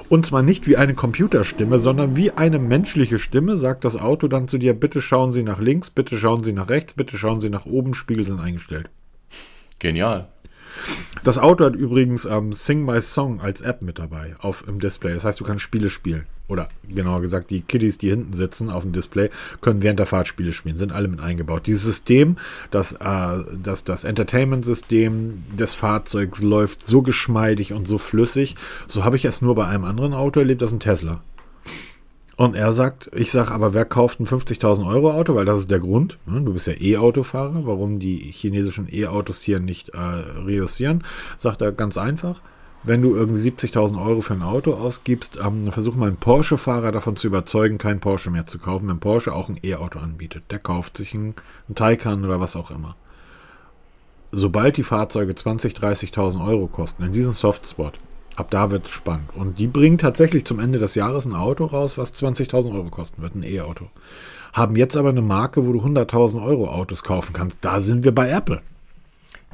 [0.09, 4.47] Und zwar nicht wie eine Computerstimme, sondern wie eine menschliche Stimme, sagt das Auto dann
[4.47, 7.49] zu dir, bitte schauen Sie nach links, bitte schauen Sie nach rechts, bitte schauen Sie
[7.49, 8.91] nach oben, Spiegel sind eingestellt.
[9.79, 10.29] Genial.
[11.25, 15.15] Das Auto hat übrigens ähm, Sing My Song als App mit dabei auf im Display.
[15.15, 16.27] Das heißt, du kannst Spiele spielen.
[16.49, 20.27] Oder genauer gesagt, die Kiddies, die hinten sitzen auf dem Display, können während der Fahrt
[20.27, 20.77] Spiele spielen.
[20.77, 21.67] Sind alle mit eingebaut.
[21.67, 22.37] Dieses System,
[22.71, 28.57] das, äh, das, das Entertainment-System des Fahrzeugs läuft so geschmeidig und so flüssig.
[28.87, 31.23] So habe ich es nur bei einem anderen Auto erlebt, das ist ein Tesla.
[32.43, 35.37] Und er sagt, ich sag, aber wer kauft ein 50.000 Euro Auto?
[35.37, 36.19] Weil das ist der Grund.
[36.27, 36.41] Ne?
[36.41, 37.67] Du bist ja E-Autofahrer.
[37.67, 41.05] Warum die chinesischen E-Autos hier nicht äh, reussieren?
[41.39, 42.41] Sagt er ganz einfach.
[42.83, 47.15] Wenn du irgendwie 70.000 Euro für ein Auto ausgibst, ähm, versuch mal einen Porsche-Fahrer davon
[47.15, 50.43] zu überzeugen, kein Porsche mehr zu kaufen, wenn Porsche auch ein E-Auto anbietet.
[50.51, 51.37] Der kauft sich einen,
[51.69, 52.97] einen Taycan oder was auch immer.
[54.33, 58.01] Sobald die Fahrzeuge 20.000, 30.000 Euro kosten, in diesem Softspot,
[58.37, 59.31] Ab da wird es spannend.
[59.35, 63.23] Und die bringen tatsächlich zum Ende des Jahres ein Auto raus, was 20.000 Euro kosten
[63.23, 63.91] wird, ein E-Auto.
[64.53, 67.59] Haben jetzt aber eine Marke, wo du 100.000 Euro Autos kaufen kannst.
[67.63, 68.63] Da sind wir bei Apple.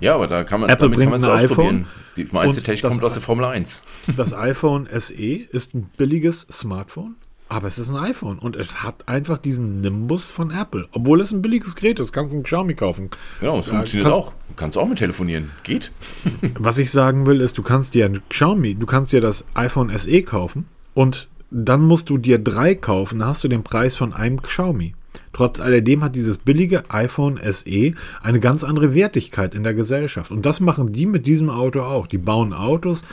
[0.00, 1.86] Ja, aber da kann man, Apple bringt ein iPhone.
[2.16, 3.82] Die meiste Technik kommt aus der Formel 1.
[4.16, 7.16] Das iPhone SE ist ein billiges Smartphone
[7.48, 10.88] aber es ist ein iPhone und es hat einfach diesen Nimbus von Apple.
[10.92, 13.10] Obwohl es ein billiges Gerät ist, kannst du ein Xiaomi kaufen.
[13.40, 14.32] Genau, es ja, funktioniert kannst, auch.
[14.48, 15.50] Du kannst auch mit telefonieren.
[15.62, 15.90] Geht.
[16.58, 19.96] Was ich sagen will, ist, du kannst dir ein Xiaomi, du kannst dir das iPhone
[19.96, 24.12] SE kaufen und dann musst du dir drei kaufen, dann hast du den Preis von
[24.12, 24.94] einem Xiaomi.
[25.32, 30.30] Trotz alledem hat dieses billige iPhone SE eine ganz andere Wertigkeit in der Gesellschaft.
[30.30, 32.06] Und das machen die mit diesem Auto auch.
[32.06, 33.04] Die bauen Autos,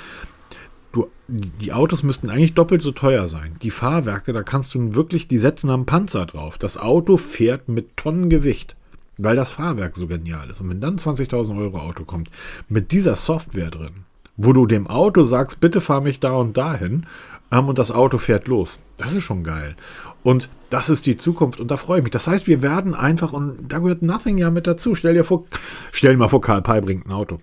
[0.96, 3.58] du, die Autos müssten eigentlich doppelt so teuer sein.
[3.62, 6.58] Die Fahrwerke, da kannst du wirklich, die setzen am Panzer drauf.
[6.58, 8.76] Das Auto fährt mit Tonnen Gewicht,
[9.18, 10.62] weil das Fahrwerk so genial ist.
[10.62, 12.30] Und wenn dann 20.000 Euro Auto kommt,
[12.70, 14.06] mit dieser Software drin,
[14.38, 17.06] wo du dem Auto sagst, bitte fahr mich da und dahin,
[17.52, 18.80] ähm, und das Auto fährt los.
[18.98, 19.76] Das ist schon geil.
[20.24, 22.12] Und das ist die Zukunft und da freue ich mich.
[22.12, 24.96] Das heißt, wir werden einfach, und da gehört Nothing ja mit dazu.
[24.96, 25.44] Stell dir vor,
[25.92, 27.40] stell dir mal vor, Karl Pei bringt ein Auto.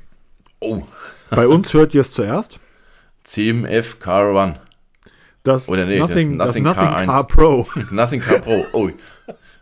[0.61, 0.83] Oh.
[1.31, 2.59] Bei uns hört ihr es zuerst.
[3.25, 4.61] CMF Car One.
[5.43, 7.69] Das Oder nee, Nothing, das Nothing, das Nothing Car, Car Pro.
[7.91, 8.65] Nothing Car Pro.
[8.73, 8.91] Oh,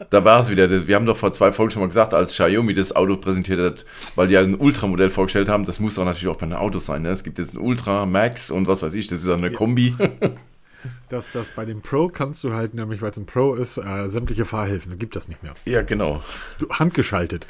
[0.08, 0.86] da war es wieder.
[0.86, 3.86] Wir haben doch vor zwei Folgen schon mal gesagt, als Xiaomi das Auto präsentiert hat,
[4.14, 7.02] weil die ein Ultramodell vorgestellt haben, das muss doch natürlich auch bei den Autos sein.
[7.02, 7.10] Ne?
[7.10, 9.94] Es gibt jetzt ein Ultra, Max und was weiß ich, das ist eine Kombi.
[11.10, 14.08] Das, das bei dem Pro kannst du halt nämlich, weil es ein Pro ist, äh,
[14.08, 14.98] sämtliche Fahrhilfen.
[14.98, 15.52] Gibt das nicht mehr.
[15.66, 16.22] Ja, genau.
[16.58, 17.46] Du, handgeschaltet.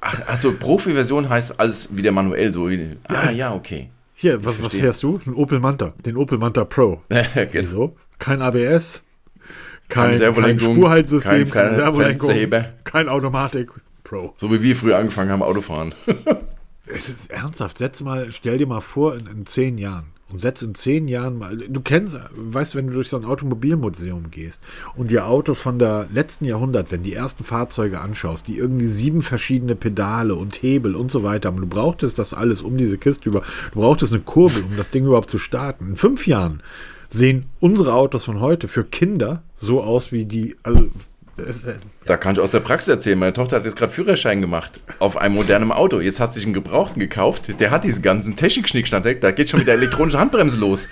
[0.00, 2.68] Ach, also Profi-Version heißt alles wieder manuell so.
[3.08, 3.90] Ah, ja, okay.
[4.22, 5.18] Hier, was, was fährst du?
[5.26, 5.94] Ein Opel Manta.
[6.06, 7.02] Den Opel Manta Pro.
[7.50, 7.96] Wieso?
[8.20, 9.02] Kein ABS,
[9.88, 12.30] kein, kein Spurhaltsystem, kein, kein Servolenkung,
[12.84, 13.72] kein Automatik
[14.04, 14.32] Pro.
[14.36, 15.92] So wie wir früher angefangen haben, Autofahren.
[16.86, 17.78] es ist ernsthaft.
[17.78, 21.38] Setz mal, stell dir mal vor, in, in zehn Jahren und setz in zehn Jahren
[21.38, 24.62] mal, du kennst, weißt, wenn du durch so ein Automobilmuseum gehst
[24.96, 29.22] und dir Autos von der letzten Jahrhundert, wenn die ersten Fahrzeuge anschaust, die irgendwie sieben
[29.22, 33.28] verschiedene Pedale und Hebel und so weiter haben, du brauchtest das alles um diese Kiste
[33.28, 35.90] über, du brauchtest eine Kurbel, um das Ding überhaupt zu starten.
[35.90, 36.62] In fünf Jahren
[37.10, 40.88] sehen unsere Autos von heute für Kinder so aus wie die, also
[41.36, 41.74] Es, äh,
[42.04, 43.18] da kann ich aus der Praxis erzählen.
[43.18, 46.00] Meine Tochter hat jetzt gerade Führerschein gemacht auf einem modernen Auto.
[46.00, 47.58] Jetzt hat sich einen Gebrauchten gekauft.
[47.58, 49.20] Der hat diesen ganzen Technik-Schnickschnack.
[49.20, 50.88] Da geht schon wieder elektronische Handbremse los.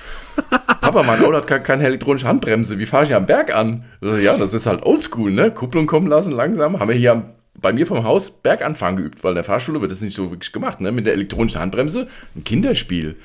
[0.80, 2.78] Papa, mein Auto hat keine elektronische Handbremse.
[2.78, 3.84] Wie fahre ich am Berg an?
[4.00, 5.50] Ja, das ist halt oldschool, ne?
[5.50, 6.80] Kupplung kommen lassen, langsam.
[6.80, 10.00] Haben wir hier bei mir vom Haus Berganfahren geübt, weil in der Fahrschule wird das
[10.00, 10.90] nicht so wirklich gemacht, ne?
[10.90, 12.06] Mit der elektronischen Handbremse.
[12.34, 13.16] Ein Kinderspiel.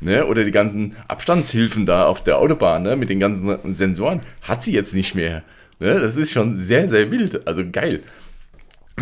[0.00, 0.26] Ne?
[0.26, 2.96] Oder die ganzen Abstandshilfen da auf der Autobahn, ne?
[2.96, 4.20] Mit den ganzen Sensoren.
[4.40, 5.42] Hat sie jetzt nicht mehr.
[5.82, 6.00] Ne?
[6.00, 7.46] Das ist schon sehr, sehr wild.
[7.46, 8.00] Also geil.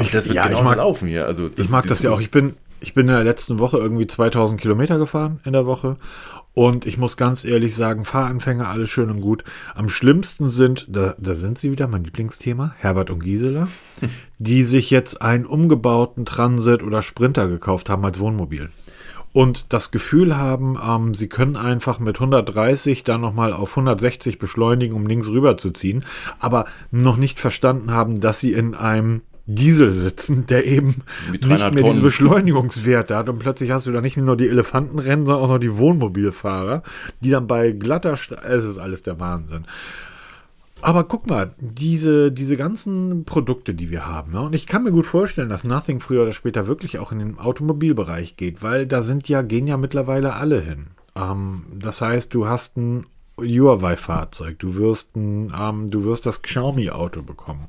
[0.01, 1.26] Ich, das wird ja, genauso laufen hier.
[1.26, 2.20] Also ich mag das ja auch.
[2.20, 5.97] Ich bin, ich bin in der letzten Woche irgendwie 2000 Kilometer gefahren in der Woche.
[6.55, 9.45] Und ich muss ganz ehrlich sagen, Fahranfänger, alles schön und gut.
[9.74, 13.68] Am schlimmsten sind, da, da sind sie wieder, mein Lieblingsthema, Herbert und Gisela,
[14.39, 18.70] die sich jetzt einen umgebauten Transit oder Sprinter gekauft haben als Wohnmobil
[19.33, 24.95] und das Gefühl haben, ähm, sie können einfach mit 130 dann nochmal auf 160 beschleunigen,
[24.95, 26.05] um links rüber zu ziehen,
[26.39, 31.03] aber noch nicht verstanden haben, dass sie in einem Diesel sitzen, der eben
[31.33, 31.85] nicht mehr Tonnen.
[31.85, 33.28] diese Beschleunigungswerte hat.
[33.28, 36.83] Und plötzlich hast du da nicht nur die Elefantenrennen, sondern auch noch die Wohnmobilfahrer,
[37.20, 39.64] die dann bei glatter Straße, es ist alles der Wahnsinn.
[40.83, 44.41] Aber guck mal, diese, diese ganzen Produkte, die wir haben, ne?
[44.41, 47.39] und ich kann mir gut vorstellen, dass Nothing früher oder später wirklich auch in den
[47.39, 50.89] Automobilbereich geht, weil da sind ja, gehen ja mittlerweile alle hin.
[51.14, 53.07] Ähm, das heißt, du hast ein
[53.37, 57.68] Huawei-Fahrzeug, du wirst ein, ähm, du wirst das Xiaomi-Auto bekommen.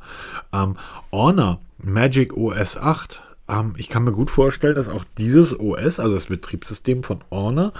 [0.53, 0.78] Ähm,
[1.12, 6.13] Honor Magic OS 8 ähm, ich kann mir gut vorstellen, dass auch dieses OS, also
[6.13, 7.73] das Betriebssystem von Honor,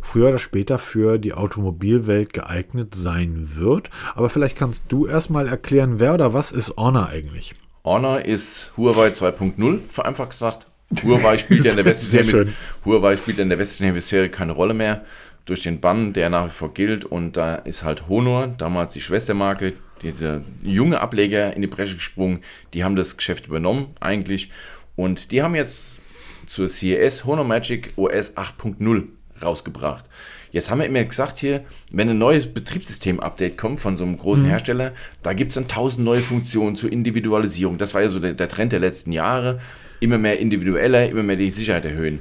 [0.00, 3.90] früher oder später für die Automobilwelt geeignet sein wird.
[4.14, 7.52] Aber vielleicht kannst du erstmal erklären, wer oder was ist Honor eigentlich?
[7.84, 10.66] Honor ist Huawei 2.0, vereinfacht gesagt.
[11.04, 12.48] Huawei spielt ja in der westlichen Hemisphäre,
[12.84, 15.04] Huawei spielt in der westlichen Hemisphäre keine Rolle mehr
[15.44, 17.04] durch den Bann, der nach wie vor gilt.
[17.04, 22.40] Und da ist halt Honor, damals die Schwestermarke, diese junge Ableger in die Bresche gesprungen.
[22.74, 24.50] Die haben das Geschäft übernommen eigentlich
[24.98, 26.00] und die haben jetzt
[26.48, 29.04] zur CES Honor Magic OS 8.0
[29.40, 30.04] rausgebracht.
[30.50, 34.42] Jetzt haben wir immer gesagt hier, wenn ein neues Betriebssystem-Update kommt von so einem großen
[34.42, 34.48] mhm.
[34.48, 34.92] Hersteller,
[35.22, 37.78] da gibt es dann tausend neue Funktionen zur Individualisierung.
[37.78, 39.60] Das war ja so der, der, Trend der letzten Jahre.
[40.00, 42.18] Immer mehr individueller, immer mehr die Sicherheit erhöhen.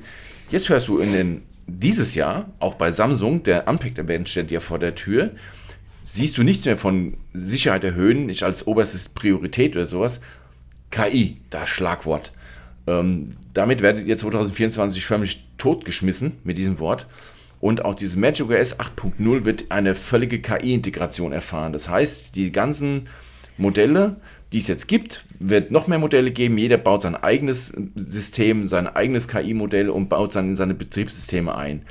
[0.51, 4.59] Jetzt hörst du in den, dieses Jahr, auch bei Samsung, der Unpacked Event steht ja
[4.59, 5.31] vor der Tür,
[6.03, 10.21] siehst du nichts mehr von Sicherheit erhöhen, nicht als oberstes Priorität oder sowas.
[10.91, 12.33] KI, das Schlagwort.
[12.87, 17.07] Ähm, damit werdet ihr 2024 förmlich totgeschmissen mit diesem Wort.
[17.59, 21.73] Und auch dieses Magic OS 8.0 wird eine völlige KI-Integration erfahren.
[21.73, 23.09] Das heißt, die ganzen
[23.57, 24.17] Modelle,
[24.53, 26.57] die es jetzt gibt, wird noch mehr Modelle geben.
[26.57, 31.81] Jeder baut sein eigenes System, sein eigenes KI-Modell und baut dann in seine Betriebssysteme ein.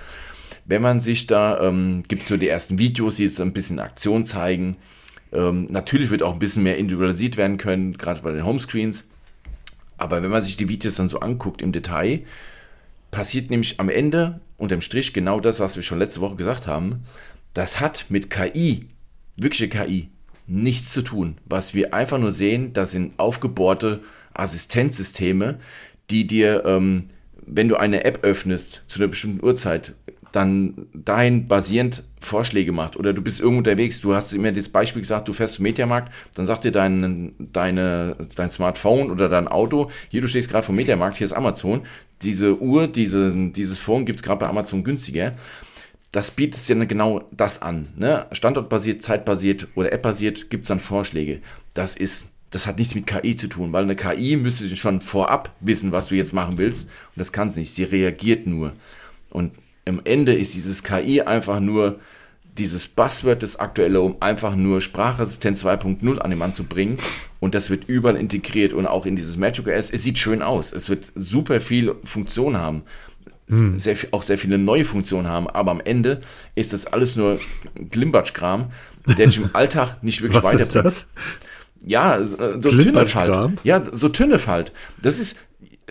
[0.64, 4.24] Wenn man sich da, ähm, gibt so die ersten Videos, die jetzt ein bisschen Aktion
[4.24, 4.76] zeigen.
[5.32, 9.04] Ähm, natürlich wird auch ein bisschen mehr individualisiert werden können, gerade bei den Homescreens.
[9.98, 12.22] Aber wenn man sich die Videos dann so anguckt im Detail,
[13.10, 17.04] passiert nämlich am Ende unterm Strich genau das, was wir schon letzte Woche gesagt haben.
[17.54, 18.86] Das hat mit KI,
[19.36, 20.10] wirkliche KI,
[20.46, 21.38] nichts zu tun.
[21.44, 24.00] Was wir einfach nur sehen, das sind aufgebohrte
[24.34, 25.58] Assistenzsysteme,
[26.10, 27.10] die dir, ähm,
[27.46, 29.94] wenn du eine App öffnest zu einer bestimmten Uhrzeit,
[30.36, 32.96] dann dahin basierend Vorschläge macht.
[32.96, 36.12] Oder du bist irgendwo unterwegs, du hast immer das Beispiel gesagt, du fährst zum Mediamarkt,
[36.34, 40.76] dann sagt dir dein, deine, dein Smartphone oder dein Auto, hier du stehst gerade vom
[40.76, 41.82] Mediamarkt, hier ist Amazon,
[42.20, 45.32] diese Uhr, diese, dieses Phone gibt es gerade bei Amazon günstiger.
[46.12, 47.88] Das bietet dir genau das an.
[47.96, 48.26] Ne?
[48.32, 51.40] Standortbasiert, zeitbasiert oder appbasiert gibt es dann Vorschläge.
[51.74, 55.54] Das ist das hat nichts mit KI zu tun, weil eine KI müsste schon vorab
[55.60, 56.88] wissen, was du jetzt machen willst.
[56.88, 57.72] Und das kann es nicht.
[57.74, 58.72] Sie reagiert nur.
[59.30, 59.52] Und
[59.86, 62.00] am Ende ist dieses KI einfach nur
[62.58, 66.98] dieses Buzzword das aktuelle, um einfach nur Sprachassistent 2.0 an den Mann zu bringen.
[67.38, 69.90] Und das wird überall integriert und auch in dieses Magic OS.
[69.90, 70.72] Es sieht schön aus.
[70.72, 72.82] Es wird super viel Funktion haben.
[73.48, 73.78] Hm.
[73.78, 76.20] Sehr, auch sehr viele neue Funktionen haben, aber am Ende
[76.56, 77.38] ist das alles nur
[77.76, 78.72] Glimbatsch-Kram,
[79.06, 80.86] der dich im Alltag nicht wirklich Was weiterbringt.
[80.86, 81.08] Ist das?
[81.84, 83.60] Ja, so Tünnefalt.
[83.62, 84.72] Ja, so Tünnefalt.
[85.00, 85.36] Das ist,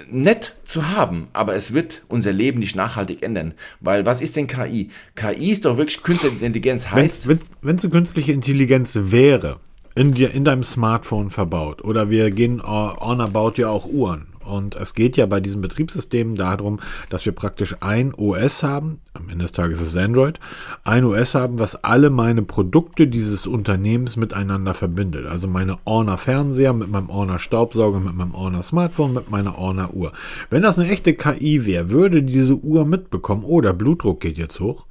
[0.10, 3.54] nett zu haben, aber es wird unser Leben nicht nachhaltig ändern.
[3.80, 4.90] Weil was ist denn KI?
[5.16, 6.92] KI ist doch wirklich künstliche Intelligenz.
[6.92, 9.60] Heißt, wenn es eine künstliche Intelligenz wäre,
[9.96, 14.28] in, dir, in deinem Smartphone verbaut, oder wir gehen, uh, Honor baut ja auch Uhren.
[14.46, 16.80] Und es geht ja bei diesen Betriebssystemen darum,
[17.10, 20.40] dass wir praktisch ein OS haben, am Ende des Tages ist es Android,
[20.84, 25.26] ein OS haben, was alle meine Produkte dieses Unternehmens miteinander verbindet.
[25.26, 29.94] Also meine Orner Fernseher mit meinem Orner Staubsauger, mit meinem Orner Smartphone, mit meiner Orner
[29.94, 30.12] Uhr.
[30.50, 34.60] Wenn das eine echte KI wäre, würde diese Uhr mitbekommen, oh, der Blutdruck geht jetzt
[34.60, 34.86] hoch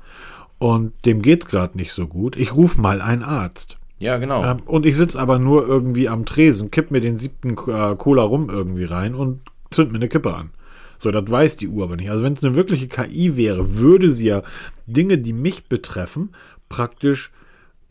[0.58, 2.36] und dem geht's gerade nicht so gut.
[2.36, 4.44] Ich rufe mal einen Arzt Ja, genau.
[4.44, 8.22] Ähm, und ich sitze aber nur irgendwie am Tresen, kipp mir den siebten äh, Cola
[8.22, 9.40] rum irgendwie rein und
[9.70, 10.50] zünd mir eine Kippe an.
[10.98, 12.10] So, das weiß die Uhr aber nicht.
[12.10, 14.42] Also wenn es eine wirkliche KI wäre, würde sie ja
[14.86, 16.30] Dinge, die mich betreffen,
[16.68, 17.32] praktisch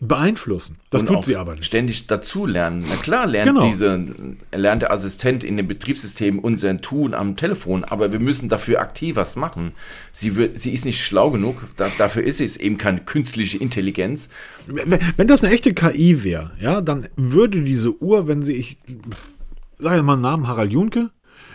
[0.08, 0.78] beeinflussen.
[0.90, 1.66] Das und tut sie aber nicht.
[1.66, 2.84] Ständig dazulernen.
[2.88, 3.68] Na klar lernt Genau.
[3.68, 4.08] diese,
[4.52, 9.16] lernt der Assistent in dem Betriebssystem unser Tun am Telefon, aber wir müssen dafür aktiv
[9.16, 9.74] was machen.
[10.12, 14.30] Sie wird, sie ist nicht schlau genug, da, dafür ist es eben keine künstliche Intelligenz.
[14.68, 18.78] Wenn, wenn das eine echte KI wäre, ja, dann würde diese Uhr, wenn sie, ich
[19.78, 21.10] sage mal einen Namen Harald Junke,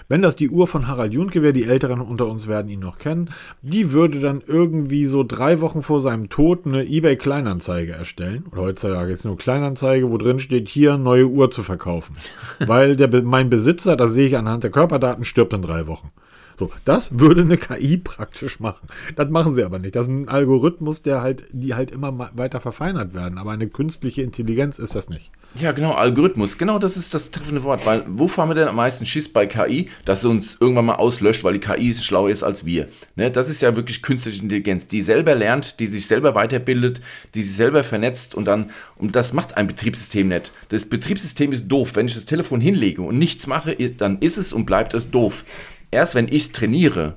[0.09, 2.99] wenn das die Uhr von Harald Junke wäre, die Älteren unter uns werden ihn noch
[2.99, 3.31] kennen,
[3.63, 8.47] die würde dann irgendwie so drei Wochen vor seinem Tod eine eBay-Kleinanzeige erstellen.
[8.51, 12.17] Oder heutzutage ist nur Kleinanzeige, wo drin steht, hier neue Uhr zu verkaufen.
[12.67, 16.11] Weil der, mein Besitzer, das sehe ich anhand der Körperdaten, stirbt in drei Wochen.
[16.59, 18.89] So, das würde eine KI praktisch machen.
[19.15, 19.95] Das machen sie aber nicht.
[19.95, 23.39] Das ist ein Algorithmus, der halt, die halt immer weiter verfeinert werden.
[23.39, 25.31] Aber eine künstliche Intelligenz ist das nicht.
[25.61, 26.59] Ja, genau, Algorithmus.
[26.59, 27.87] Genau das ist das treffende Wort.
[27.87, 29.89] Weil wovor haben wir denn am meisten Schiss bei KI?
[30.05, 32.89] Dass sie uns irgendwann mal auslöscht, weil die KI schlauer ist als wir.
[33.15, 33.31] Ne?
[33.31, 37.01] Das ist ja wirklich künstliche Intelligenz, die selber lernt, die sich selber weiterbildet,
[37.35, 40.51] die sich selber vernetzt und dann, und das macht ein Betriebssystem nicht.
[40.71, 41.95] Das Betriebssystem ist doof.
[41.95, 45.45] Wenn ich das Telefon hinlege und nichts mache, dann ist es und bleibt es doof.
[45.91, 47.17] Erst wenn ich es trainiere,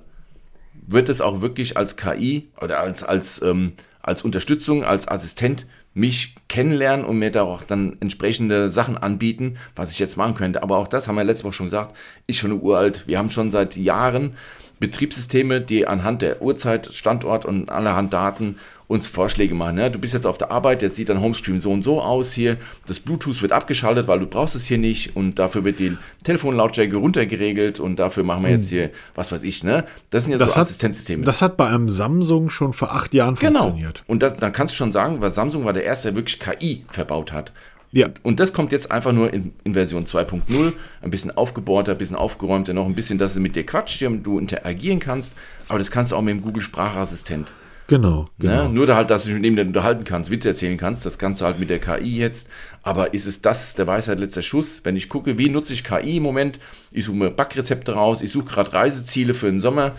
[0.73, 6.35] wird es auch wirklich als KI oder als, als, ähm, als Unterstützung, als Assistent mich
[6.47, 10.63] kennenlernen und mir da auch dann entsprechende Sachen anbieten, was ich jetzt machen könnte.
[10.63, 11.95] Aber auch das haben wir letzte Woche schon gesagt,
[12.27, 13.07] ist schon uralt.
[13.07, 14.35] Wir haben schon seit Jahren
[14.81, 18.57] Betriebssysteme, die anhand der Uhrzeit, Standort und allerhand Daten
[18.87, 19.75] uns Vorschläge machen.
[19.75, 19.89] Ne?
[19.89, 22.57] Du bist jetzt auf der Arbeit, jetzt sieht dein Homescreen so und so aus hier.
[22.87, 26.97] Das Bluetooth wird abgeschaltet, weil du brauchst es hier nicht und dafür wird die Telefonlautstärke
[26.97, 29.85] runtergeregelt und dafür machen wir jetzt hier, was weiß ich, ne?
[30.09, 30.39] Das sind ja Hm.
[30.39, 31.23] Das so hat, Assistenzsysteme.
[31.23, 33.59] das hat bei einem Samsung schon vor acht Jahren Genau.
[33.61, 34.03] funktioniert.
[34.07, 36.83] Und das, dann kannst du schon sagen, weil Samsung war der erste, der wirklich KI
[36.89, 37.53] verbaut hat.
[37.91, 38.07] Ja.
[38.23, 42.15] Und das kommt jetzt einfach nur in, in Version 2.0, ein bisschen aufgebohrter, ein bisschen
[42.15, 45.33] aufgeräumter, noch ein bisschen, dass es mit dir quatscht, du interagieren kannst.
[45.67, 47.53] Aber das kannst du auch mit dem Google Sprachassistent.
[47.91, 48.69] Genau, genau.
[48.69, 48.69] Ne?
[48.69, 51.45] Nur da halt, dass du mit dem unterhalten kannst, Witze erzählen kannst, das kannst du
[51.45, 52.47] halt mit der KI jetzt.
[52.83, 54.79] Aber ist es das der Weisheit letzter Schuss?
[54.85, 56.57] Wenn ich gucke, wie nutze ich KI im Moment,
[56.91, 59.91] ich suche mir Backrezepte raus, ich suche gerade Reiseziele für den Sommer,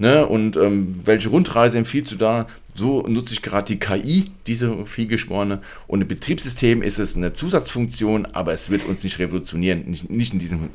[0.00, 0.26] ne?
[0.26, 2.46] Und ähm, welche Rundreise empfiehlst du da?
[2.74, 5.60] So nutze ich gerade die KI, diese vielgeschworene.
[5.86, 10.32] Und im Betriebssystem ist es eine Zusatzfunktion, aber es wird uns nicht revolutionieren, nicht, nicht
[10.32, 10.70] in diesem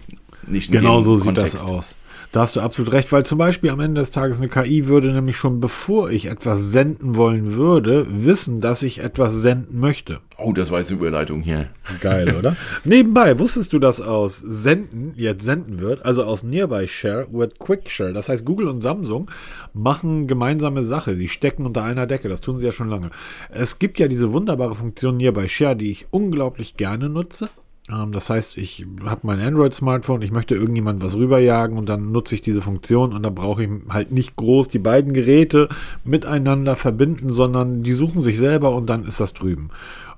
[0.48, 1.56] nicht Genau so sieht Kontext.
[1.56, 1.96] das aus.
[2.32, 5.14] Da hast du absolut recht, weil zum Beispiel am Ende des Tages eine KI würde
[5.14, 10.20] nämlich schon bevor ich etwas senden wollen würde, wissen, dass ich etwas senden möchte.
[10.38, 11.70] Oh, das war jetzt eine Überleitung hier.
[12.02, 12.58] Geil, oder?
[12.84, 17.90] Nebenbei, wusstest du, dass aus Senden jetzt Senden wird, also aus Nearby Share wird Quick
[17.90, 18.12] Share.
[18.12, 19.32] Das heißt, Google und Samsung
[19.74, 21.16] machen gemeinsame Sache.
[21.16, 22.28] Die stecken unter einer Decke.
[22.28, 23.12] Das tun sie ja schon lange.
[23.50, 27.50] Es gibt ja diese wunderbare Funktion Nearby Share, die ich unglaublich gerne nutze.
[27.92, 32.36] Ähm, das heißt, ich habe mein Android-Smartphone, ich möchte irgendjemand was rüberjagen und dann nutze
[32.36, 35.70] ich diese Funktion und dann brauche ich halt nicht groß die beiden Geräte
[36.04, 39.70] miteinander verbinden, sondern die suchen sich selber und dann ist das drüben.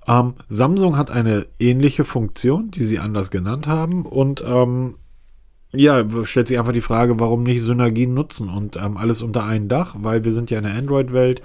[0.07, 4.95] Ähm, Samsung hat eine ähnliche Funktion, die sie anders genannt haben und ähm,
[5.73, 9.67] ja, stellt sich einfach die Frage, warum nicht Synergien nutzen und ähm, alles unter ein
[9.67, 11.41] Dach, weil wir sind ja in der Android-Welt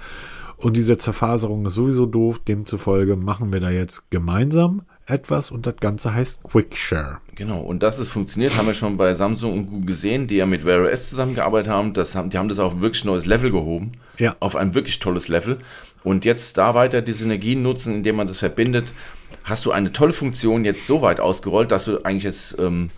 [0.55, 2.39] und diese Zerfaserung ist sowieso doof.
[2.39, 7.19] Demzufolge machen wir da jetzt gemeinsam etwas und das Ganze heißt Quickshare.
[7.35, 10.45] Genau, und dass es funktioniert, haben wir schon bei Samsung und Google gesehen, die ja
[10.45, 11.93] mit Wear OS zusammengearbeitet haben.
[11.93, 12.29] Das haben.
[12.29, 13.93] Die haben das auf ein wirklich neues Level gehoben.
[14.17, 14.35] Ja.
[14.39, 15.59] Auf ein wirklich tolles Level.
[16.03, 18.93] Und jetzt da weiter die Synergien nutzen, indem man das verbindet,
[19.43, 22.89] hast du eine tolle Funktion jetzt so weit ausgerollt, dass du eigentlich jetzt ähm,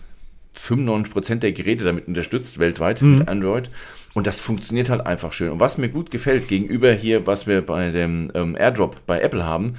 [0.58, 3.70] 95% der Geräte damit unterstützt weltweit mit Android.
[4.14, 5.50] Und das funktioniert halt einfach schön.
[5.50, 9.44] Und was mir gut gefällt, gegenüber hier, was wir bei dem ähm, AirDrop bei Apple
[9.44, 9.76] haben,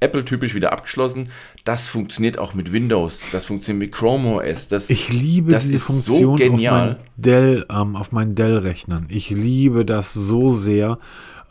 [0.00, 1.30] Apple typisch wieder abgeschlossen,
[1.64, 4.68] das funktioniert auch mit Windows, das funktioniert mit Chrome OS.
[4.68, 6.86] Das, Ich liebe das diese ist Funktion so auf genial.
[6.86, 9.06] meinen Dell, ähm, auf meinen Dell-Rechnern.
[9.08, 10.98] Ich liebe das so sehr.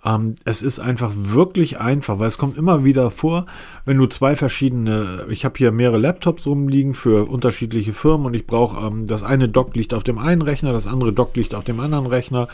[0.05, 3.45] Ähm, es ist einfach wirklich einfach, weil es kommt immer wieder vor,
[3.86, 8.45] wenn du zwei verschiedene, ich habe hier mehrere Laptops rumliegen für unterschiedliche Firmen und ich
[8.45, 11.64] brauche, ähm, das eine Dock liegt auf dem einen Rechner, das andere Dock liegt auf
[11.64, 12.47] dem anderen Rechner.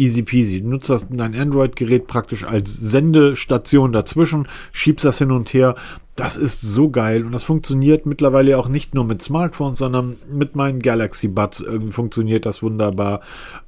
[0.00, 0.62] Easy peasy.
[0.62, 5.74] Du nutzt das, dein Android-Gerät praktisch als Sendestation dazwischen, schiebst das hin und her.
[6.16, 10.56] Das ist so geil und das funktioniert mittlerweile auch nicht nur mit Smartphones, sondern mit
[10.56, 13.20] meinen Galaxy Buds irgendwie funktioniert das wunderbar.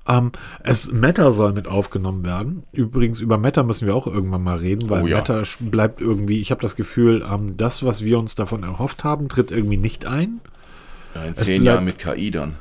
[0.09, 0.33] Ähm,
[0.65, 2.63] es Meta soll mit aufgenommen werden.
[2.73, 5.19] Übrigens über Meta müssen wir auch irgendwann mal reden, weil Oh ja.
[5.19, 6.41] Meta bleibt irgendwie.
[6.41, 10.07] Ich habe das Gefühl, ähm, das, was wir uns davon erhofft haben, tritt irgendwie nicht
[10.07, 10.41] ein.
[11.15, 12.57] Ja, in Es zehn Jahren mit KI dann.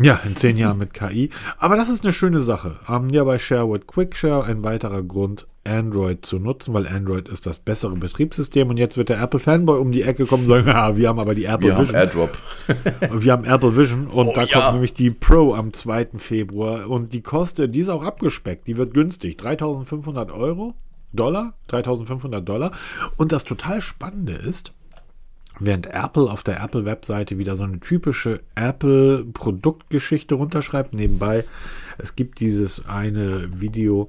[0.00, 1.30] Ja, in zehn Jahren mit KI.
[1.58, 2.78] Aber das ist eine schöne Sache.
[2.88, 7.58] Ähm, ja, bei Sherwood Quickshare ein weiterer Grund, Android zu nutzen, weil Android ist das
[7.58, 10.96] bessere Betriebssystem und jetzt wird der Apple Fanboy um die Ecke kommen und sagen, ja,
[10.96, 11.96] wir haben aber die Apple Wir haben Vision.
[11.96, 12.38] AirDrop.
[13.12, 14.60] wir haben Apple Vision und Oh, da ja.
[14.60, 16.08] kommt nämlich die Pro am 2.
[16.16, 20.74] Februar und die kostet, die ist auch abgespeckt, die wird günstig, 3500 Euro,
[21.12, 22.70] Dollar, 3500 Dollar
[23.16, 24.72] und das total Spannende ist,
[25.60, 31.44] Während Apple auf der Apple-Webseite wieder so eine typische Apple-Produktgeschichte runterschreibt, nebenbei,
[31.98, 34.08] es gibt dieses eine Video,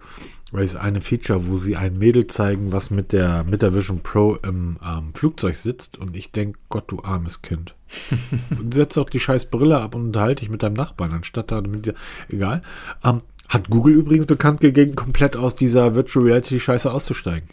[0.53, 3.99] weil es eine Feature, wo sie ein Mädel zeigen, was mit der, mit der Vision
[4.01, 7.75] Pro im ähm, Flugzeug sitzt und ich denke, Gott, du armes Kind.
[8.73, 11.85] Setz doch die scheiß Brille ab und unterhalte dich mit deinem Nachbarn, anstatt da mit
[11.85, 11.95] dir,
[12.29, 12.61] egal.
[13.03, 13.17] Ähm,
[13.49, 17.49] hat Google übrigens bekannt gegeben, komplett aus dieser Virtual Reality Scheiße auszusteigen.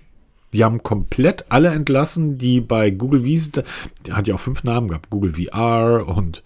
[0.52, 3.62] Die haben komplett alle entlassen, die bei Google Visa,
[4.06, 6.42] die hat ja auch fünf Namen gehabt, Google VR und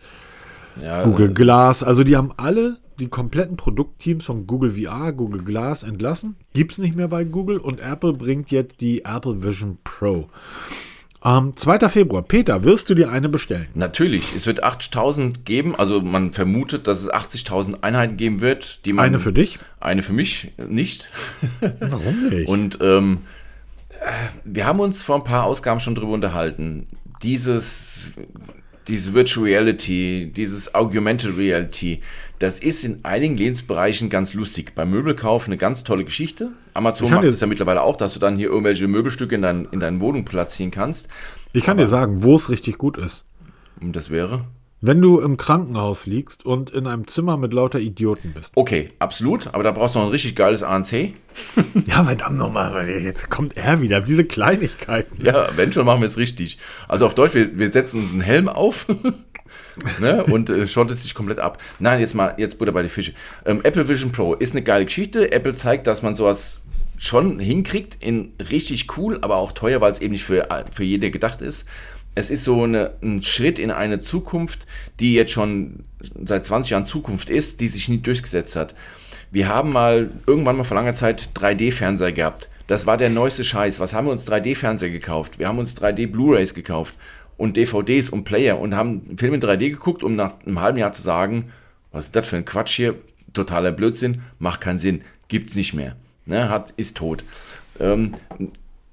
[0.82, 1.84] Ja, Google Glass.
[1.84, 6.36] Also die haben alle die kompletten Produktteams von Google VR, Google Glass entlassen.
[6.52, 10.28] Gibt's nicht mehr bei Google und Apple bringt jetzt die Apple Vision Pro.
[11.24, 11.88] Ähm, 2.
[11.88, 12.22] Februar.
[12.22, 13.68] Peter, wirst du dir eine bestellen?
[13.74, 18.84] Natürlich, es wird 80.000 geben, also man vermutet, dass es 80.000 Einheiten geben wird.
[18.84, 19.58] Die man, Eine für dich?
[19.78, 21.10] Eine für mich nicht.
[21.80, 22.48] Warum nicht?
[22.48, 23.41] Und ähm, äh,
[24.44, 26.86] wir haben uns vor ein paar Ausgaben schon drüber unterhalten.
[27.22, 28.12] Dieses,
[28.88, 32.00] diese Virtual Reality, dieses Augmented Reality,
[32.38, 34.74] das ist in einigen Lebensbereichen ganz lustig.
[34.74, 36.50] Beim Möbelkauf eine ganz tolle Geschichte.
[36.74, 39.78] Amazon macht es ja mittlerweile auch, dass du dann hier irgendwelche Möbelstücke in, dein, in
[39.78, 41.08] deine Wohnung platzieren kannst.
[41.52, 43.24] ich kann dir sagen, wo es richtig gut ist.
[43.80, 44.46] Und das wäre.
[44.84, 48.50] Wenn du im Krankenhaus liegst und in einem Zimmer mit lauter Idioten bist.
[48.56, 51.12] Okay, absolut, aber da brauchst du noch ein richtig geiles ANC.
[51.86, 55.24] Ja, verdammt nochmal, jetzt kommt er wieder, diese Kleinigkeiten.
[55.24, 56.58] Ja, wenn schon, machen wir es richtig.
[56.88, 58.86] Also auf Deutsch, wir, wir setzen uns einen Helm auf
[60.00, 61.58] ne, und äh, schottest dich komplett ab.
[61.78, 63.14] Nein, jetzt mal, jetzt Butter bei die Fische.
[63.46, 65.30] Ähm, Apple Vision Pro ist eine geile Geschichte.
[65.32, 66.60] Apple zeigt, dass man sowas
[66.98, 71.10] schon hinkriegt, in richtig cool, aber auch teuer, weil es eben nicht für, für jede
[71.10, 71.66] gedacht ist.
[72.14, 74.66] Es ist so eine, ein Schritt in eine Zukunft,
[75.00, 75.84] die jetzt schon
[76.24, 78.74] seit 20 Jahren Zukunft ist, die sich nie durchgesetzt hat.
[79.30, 82.50] Wir haben mal irgendwann mal vor langer Zeit 3D-Fernseher gehabt.
[82.66, 83.80] Das war der neueste Scheiß.
[83.80, 85.38] Was haben wir uns 3D-Fernseher gekauft?
[85.38, 86.94] Wir haben uns 3D-Blu-rays gekauft
[87.38, 90.92] und DVDs und Player und haben Filme in 3D geguckt, um nach einem halben Jahr
[90.92, 91.50] zu sagen,
[91.92, 92.94] was ist das für ein Quatsch hier?
[93.32, 95.96] Totaler Blödsinn, macht keinen Sinn, gibt's nicht mehr.
[96.26, 97.24] Ne, hat, ist tot.
[97.80, 98.14] Ähm,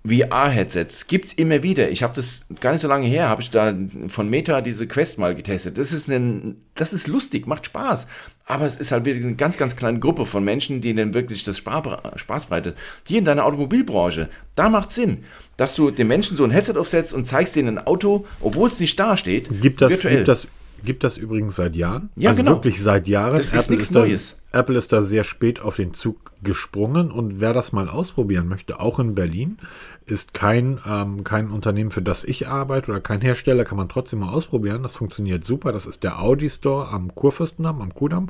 [0.09, 1.89] VR-Headsets gibt's immer wieder.
[1.89, 3.73] Ich habe das gar nicht so lange her, habe ich da
[4.07, 5.77] von Meta diese Quest mal getestet.
[5.77, 8.07] Das ist ein, das ist lustig, macht Spaß.
[8.45, 11.43] Aber es ist halt wieder eine ganz, ganz kleine Gruppe von Menschen, die denen wirklich
[11.43, 12.77] das Spaß, bereitet.
[13.05, 15.23] Hier in deiner Automobilbranche, da macht Sinn,
[15.57, 18.79] dass du den Menschen so ein Headset aufsetzt und zeigst denen ein Auto, obwohl es
[18.79, 19.61] nicht da steht.
[19.61, 20.15] Gibt das, virtuell.
[20.17, 20.47] gibt das,
[20.83, 22.09] gibt das übrigens seit Jahren?
[22.15, 22.55] Ja, also genau.
[22.55, 23.37] wirklich seit Jahren.
[23.37, 24.35] Das ist nichts da, Neues.
[24.51, 28.79] Apple ist da sehr spät auf den Zug gesprungen und wer das mal ausprobieren möchte,
[28.79, 29.57] auch in Berlin,
[30.05, 34.19] ist kein, ähm, kein Unternehmen, für das ich arbeite oder kein Hersteller, kann man trotzdem
[34.19, 34.83] mal ausprobieren.
[34.83, 35.71] Das funktioniert super.
[35.71, 38.27] Das ist der Audi Store am Kurfürstendamm, am Kudamm.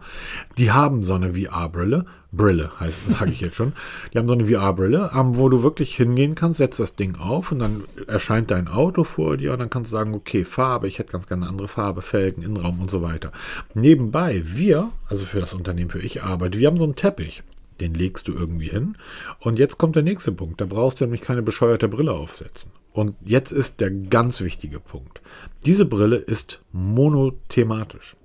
[0.57, 2.05] Die haben so eine VR-Brille.
[2.31, 3.73] Brille heißt, sage ich jetzt schon.
[4.13, 7.51] Die haben so eine VR-Brille, ähm, wo du wirklich hingehen kannst, setzt das Ding auf
[7.51, 10.99] und dann erscheint dein Auto vor dir und dann kannst du sagen, okay, Farbe, ich
[10.99, 13.31] hätte ganz gerne eine andere Farbe, Felgen, Innenraum und so weiter.
[13.73, 17.43] Nebenbei, wir, also für das Unternehmen, für ich arbeite, wir haben so einen Teppich.
[17.81, 18.97] Den legst du irgendwie hin.
[19.39, 20.59] Und jetzt kommt der nächste Punkt.
[20.61, 22.71] Da brauchst du nämlich keine bescheuerte Brille aufsetzen.
[22.91, 25.21] Und jetzt ist der ganz wichtige Punkt.
[25.65, 28.15] Diese Brille ist monothematisch.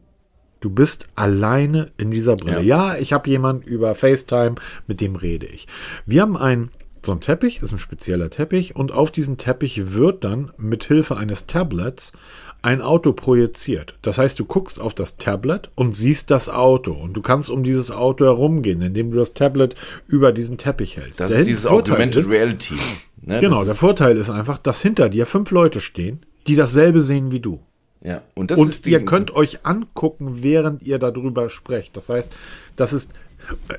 [0.60, 2.62] Du bist alleine in dieser Brille.
[2.62, 4.54] Ja, ich habe jemand über FaceTime,
[4.86, 5.68] mit dem rede ich.
[6.06, 6.70] Wir haben ein
[7.04, 11.18] so ein Teppich, ist ein spezieller Teppich und auf diesen Teppich wird dann mit Hilfe
[11.18, 12.12] eines Tablets
[12.64, 13.94] ein Auto projiziert.
[14.02, 17.62] Das heißt, du guckst auf das Tablet und siehst das Auto und du kannst um
[17.62, 19.74] dieses Auto herumgehen, indem du das Tablet
[20.08, 21.20] über diesen Teppich hältst.
[21.20, 22.74] das Der ist dieses Vorteil Augmented ist- Reality.
[23.26, 27.32] Ne, Genau, der Vorteil ist einfach, dass hinter dir fünf Leute stehen, die dasselbe sehen
[27.32, 27.58] wie du.
[28.02, 28.20] ja.
[28.34, 31.96] Und, Und ihr könnt euch angucken, während ihr darüber sprecht.
[31.96, 32.30] Das heißt,
[32.76, 33.14] das ist,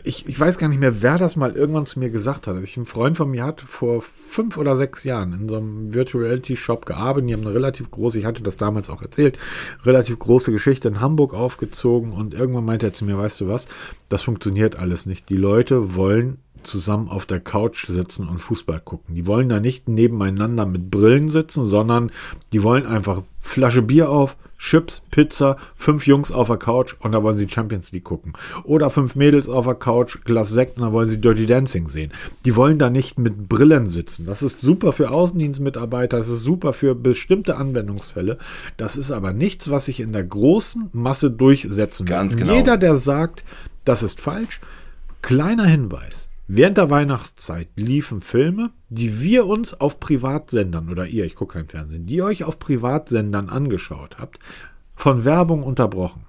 [0.04, 2.62] ich, ich weiß gar nicht mehr, wer das mal irgendwann zu mir gesagt hat.
[2.64, 6.24] Ich, ein Freund von mir hat vor fünf oder sechs Jahren in so einem Virtual
[6.24, 7.30] Reality Shop gearbeitet.
[7.30, 9.38] Die haben eine relativ große, ich hatte das damals auch erzählt,
[9.84, 12.12] relativ große Geschichte in Hamburg aufgezogen.
[12.12, 13.68] Und irgendwann meinte er zu mir, weißt du was,
[14.10, 15.30] das funktioniert alles nicht.
[15.30, 19.16] Die Leute wollen zusammen auf der Couch sitzen und Fußball gucken.
[19.16, 22.12] Die wollen da nicht nebeneinander mit Brillen sitzen, sondern
[22.54, 24.36] die wollen einfach Flasche Bier auf,
[24.66, 28.34] Chips, Pizza, fünf Jungs auf der Couch und da wollen sie Champions League gucken.
[28.64, 32.12] Oder fünf Mädels auf der Couch, Glas Sekt und da wollen sie Dirty Dancing sehen.
[32.46, 34.26] Die wollen da nicht mit Brillen sitzen.
[34.26, 38.40] Das ist super für Außendienstmitarbeiter, das ist super für bestimmte Anwendungsfälle.
[38.76, 42.44] Das ist aber nichts, was sich in der großen Masse durchsetzen Ganz wird.
[42.44, 42.56] Genau.
[42.56, 43.44] Jeder, der sagt,
[43.84, 44.62] das ist falsch,
[45.22, 46.30] kleiner Hinweis.
[46.48, 51.68] Während der Weihnachtszeit liefen Filme, die wir uns auf Privatsendern oder ihr, ich gucke kein
[51.68, 54.38] Fernsehen, die ihr euch auf Privatsendern angeschaut habt,
[54.94, 56.26] von Werbung unterbrochen.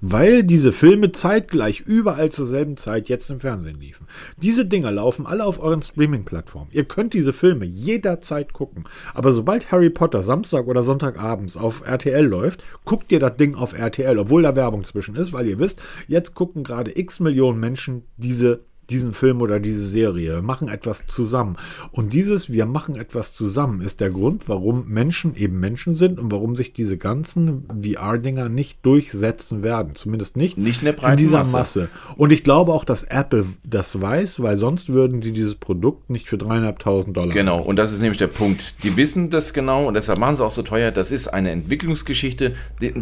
[0.00, 4.08] Weil diese Filme zeitgleich überall zur selben Zeit jetzt im Fernsehen liefen.
[4.38, 6.70] Diese Dinger laufen alle auf euren Streaming-Plattformen.
[6.72, 8.84] Ihr könnt diese Filme jederzeit gucken.
[9.12, 13.74] Aber sobald Harry Potter Samstag oder Sonntagabends auf RTL läuft, guckt ihr das Ding auf
[13.74, 18.02] RTL, obwohl da Werbung zwischen ist, weil ihr wisst, jetzt gucken gerade x Millionen Menschen
[18.16, 21.56] diese diesen Film oder diese Serie, Wir machen etwas zusammen.
[21.92, 26.30] Und dieses Wir machen etwas zusammen ist der Grund, warum Menschen eben Menschen sind und
[26.30, 29.94] warum sich diese ganzen VR-Dinger nicht durchsetzen werden.
[29.94, 31.52] Zumindest nicht, Nicht in in dieser Masse.
[31.52, 31.88] Masse.
[32.16, 36.28] Und ich glaube auch, dass Apple das weiß, weil sonst würden sie dieses Produkt nicht
[36.28, 37.32] für dreieinhalbtausend Dollar.
[37.32, 38.82] Genau, und das ist nämlich der Punkt.
[38.82, 40.90] Die wissen das genau und deshalb machen sie auch so teuer.
[40.90, 42.54] Das ist eine Entwicklungsgeschichte.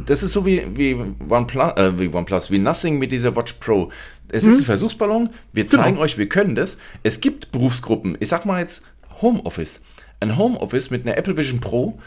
[0.06, 0.96] Das ist so wie, wie,
[1.28, 3.90] OnePlus, äh, wie OnePlus, wie Nothing mit dieser Watch Pro.
[4.32, 5.30] Es ist ein Versuchsballon.
[5.52, 6.76] Wir zeigen euch, wir können das.
[7.02, 8.16] Es gibt Berufsgruppen.
[8.20, 8.82] Ich sag mal jetzt
[9.20, 9.80] Homeoffice.
[10.20, 11.98] Ein Homeoffice mit einer Apple Vision Pro,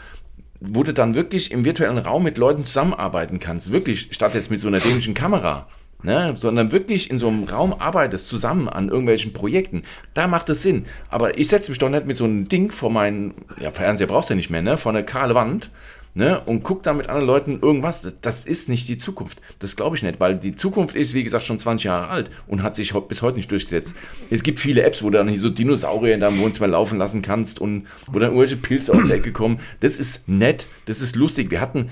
[0.60, 3.72] wo du dann wirklich im virtuellen Raum mit Leuten zusammenarbeiten kannst.
[3.72, 5.68] Wirklich, statt jetzt mit so einer dämlichen Kamera.
[6.02, 9.84] Ne, sondern wirklich in so einem Raum arbeitest zusammen an irgendwelchen Projekten.
[10.12, 10.84] Da macht es Sinn.
[11.08, 14.28] Aber ich setze mich doch nicht mit so einem Ding vor meinen, ja, Fernseher brauchst
[14.28, 15.70] du ja nicht mehr, ne, vor eine kahle Wand,
[16.14, 18.06] ne, und guck da mit anderen Leuten irgendwas.
[18.20, 19.40] Das, ist nicht die Zukunft.
[19.58, 22.62] Das glaube ich nicht, weil die Zukunft ist, wie gesagt, schon 20 Jahre alt und
[22.62, 23.94] hat sich bis heute nicht durchgesetzt.
[24.30, 27.22] Es gibt viele Apps, wo du dann hier so Dinosaurier in deinem Wohnzimmer laufen lassen
[27.22, 29.60] kannst und wo dann irgendwelche Pilze aus der Ecke kommen.
[29.80, 31.50] Das ist nett, das ist lustig.
[31.50, 31.90] Wir hatten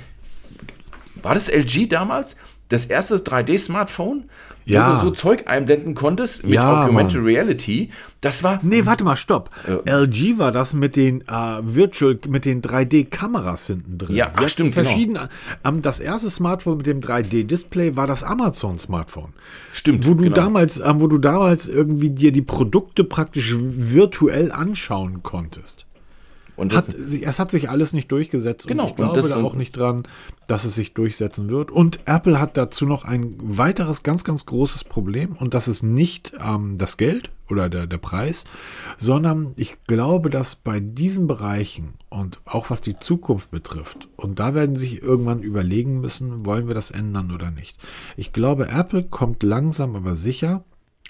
[1.22, 2.36] war das LG damals?
[2.68, 4.24] Das erste 3D-Smartphone,
[4.64, 4.90] Ja.
[4.90, 7.24] wo du so Zeug einblenden konntest mit Ja, Augmented Mann.
[7.24, 7.90] Reality.
[8.20, 9.50] Das war Nee, warte mal, stopp.
[9.86, 11.24] LG war das mit den äh,
[11.62, 14.14] Virtual, mit den 3D-Kameras hinten drin.
[14.14, 14.86] Ja, ach, stimmt, genau.
[14.86, 15.28] verschiedene.
[15.64, 19.32] Ähm, das erste Smartphone mit dem 3D-Display war das Amazon-Smartphone.
[19.72, 20.36] Stimmt, Wo du genau.
[20.36, 25.86] damals, ähm, wo du damals irgendwie dir die Produkte praktisch virtuell anschauen konntest.
[26.56, 29.42] Und Hat, es hat sich alles nicht durchgesetzt Genau, und ich und glaube das- da
[29.42, 30.02] auch nicht dran,
[30.48, 31.70] dass es sich durchsetzen wird.
[31.70, 36.32] Und Apple hat dazu noch ein weiteres ganz, ganz großes Problem und das ist nicht
[36.44, 38.44] ähm, das Geld oder der, der Preis,
[38.96, 44.54] sondern ich glaube, dass bei diesen Bereichen und auch was die Zukunft betrifft, und da
[44.54, 47.78] werden sie sich irgendwann überlegen müssen, wollen wir das ändern oder nicht.
[48.16, 50.64] Ich glaube, Apple kommt langsam aber sicher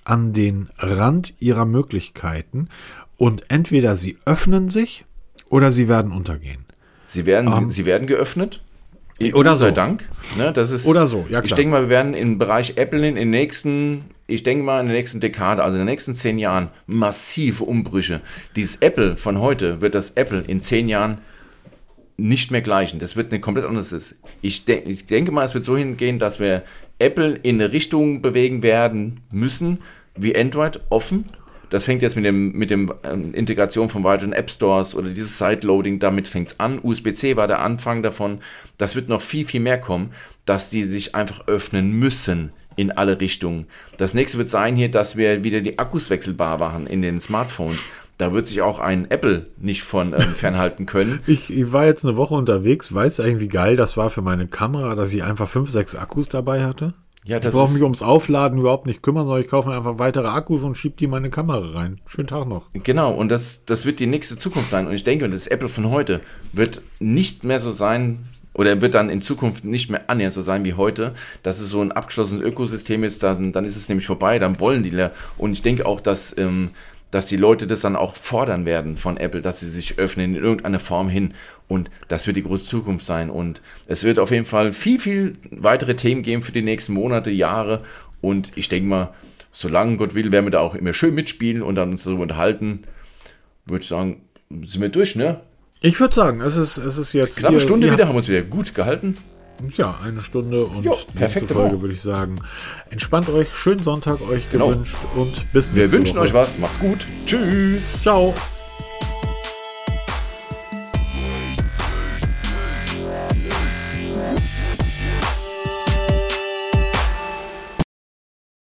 [0.04, 2.68] an den Rand ihrer Möglichkeiten
[3.16, 5.04] und entweder sie öffnen sich
[5.52, 6.64] oder sie werden untergehen.
[7.04, 8.62] sie, werden, sie werden geöffnet.
[9.20, 9.74] oder Gott sei so.
[9.74, 10.08] Dank.
[10.38, 11.56] Ne, das ist, Oder so, ja, Ich klar.
[11.56, 14.96] denke mal, wir werden im Bereich Apple in den nächsten, ich denke mal in der
[14.96, 18.22] nächsten Dekade, also in den nächsten zehn Jahren, massive Umbrüche.
[18.56, 21.18] Dieses Apple von heute wird das Apple in zehn Jahren
[22.16, 22.98] nicht mehr gleichen.
[22.98, 24.14] Das wird eine komplett anderes.
[24.40, 26.62] Ich, denk, ich denke mal, es wird so hingehen, dass wir
[26.98, 29.80] Apple in eine Richtung bewegen werden müssen,
[30.16, 31.26] wie Android offen.
[31.72, 35.38] Das fängt jetzt mit dem, mit dem ähm, Integration von weiteren App Stores oder dieses
[35.38, 36.78] Sideloading, damit fängt es an.
[36.82, 38.40] USB-C war der Anfang davon.
[38.76, 40.10] Das wird noch viel, viel mehr kommen,
[40.44, 43.68] dass die sich einfach öffnen müssen in alle Richtungen.
[43.96, 47.88] Das nächste wird sein hier, dass wir wieder die Akkus wechselbar machen in den Smartphones.
[48.18, 51.20] Da wird sich auch ein Apple nicht von ähm, fernhalten können.
[51.26, 54.20] Ich, ich war jetzt eine Woche unterwegs, weißt du eigentlich, wie geil das war für
[54.20, 56.92] meine Kamera, dass ich einfach fünf, sechs Akkus dabei hatte?
[57.24, 59.76] Ja, Ich das brauche ist, mich ums Aufladen überhaupt nicht kümmern, sondern ich kaufe mir
[59.76, 62.00] einfach weitere Akkus und schiebe die in meine Kamera rein.
[62.06, 62.66] Schönen Tag noch.
[62.74, 64.86] Genau, und das, das wird die nächste Zukunft sein.
[64.88, 66.20] Und ich denke, das Apple von heute
[66.52, 70.64] wird nicht mehr so sein, oder wird dann in Zukunft nicht mehr annähernd so sein
[70.64, 74.38] wie heute, dass es so ein abgeschlossenes Ökosystem ist, dann, dann ist es nämlich vorbei,
[74.38, 74.90] dann wollen die.
[74.90, 76.70] le- Und ich denke auch, dass, ähm,
[77.12, 80.42] dass die Leute das dann auch fordern werden von Apple, dass sie sich öffnen in
[80.42, 81.34] irgendeine Form hin.
[81.68, 83.30] Und das wird die große Zukunft sein.
[83.30, 87.30] Und es wird auf jeden Fall viel, viel weitere Themen geben für die nächsten Monate,
[87.30, 87.82] Jahre.
[88.22, 89.14] Und ich denke mal,
[89.52, 92.80] solange Gott will, werden wir da auch immer schön mitspielen und dann uns so unterhalten.
[93.66, 95.40] Würde ich sagen, sind wir durch, ne?
[95.82, 97.38] Ich würde sagen, es ist, es ist jetzt.
[97.38, 99.18] Knappe Stunde wieder, haben uns wieder gut gehalten.
[99.76, 101.82] Ja, eine Stunde und Jo, perfekte Folge Woche.
[101.82, 102.36] würde ich sagen.
[102.90, 104.70] Entspannt euch, schönen Sonntag euch Genau.
[104.70, 106.24] gewünscht und bis Wir nächste wünschen Woche.
[106.26, 106.58] euch was.
[106.58, 107.06] Macht's gut.
[107.26, 108.02] Tschüss.
[108.02, 108.34] Ciao.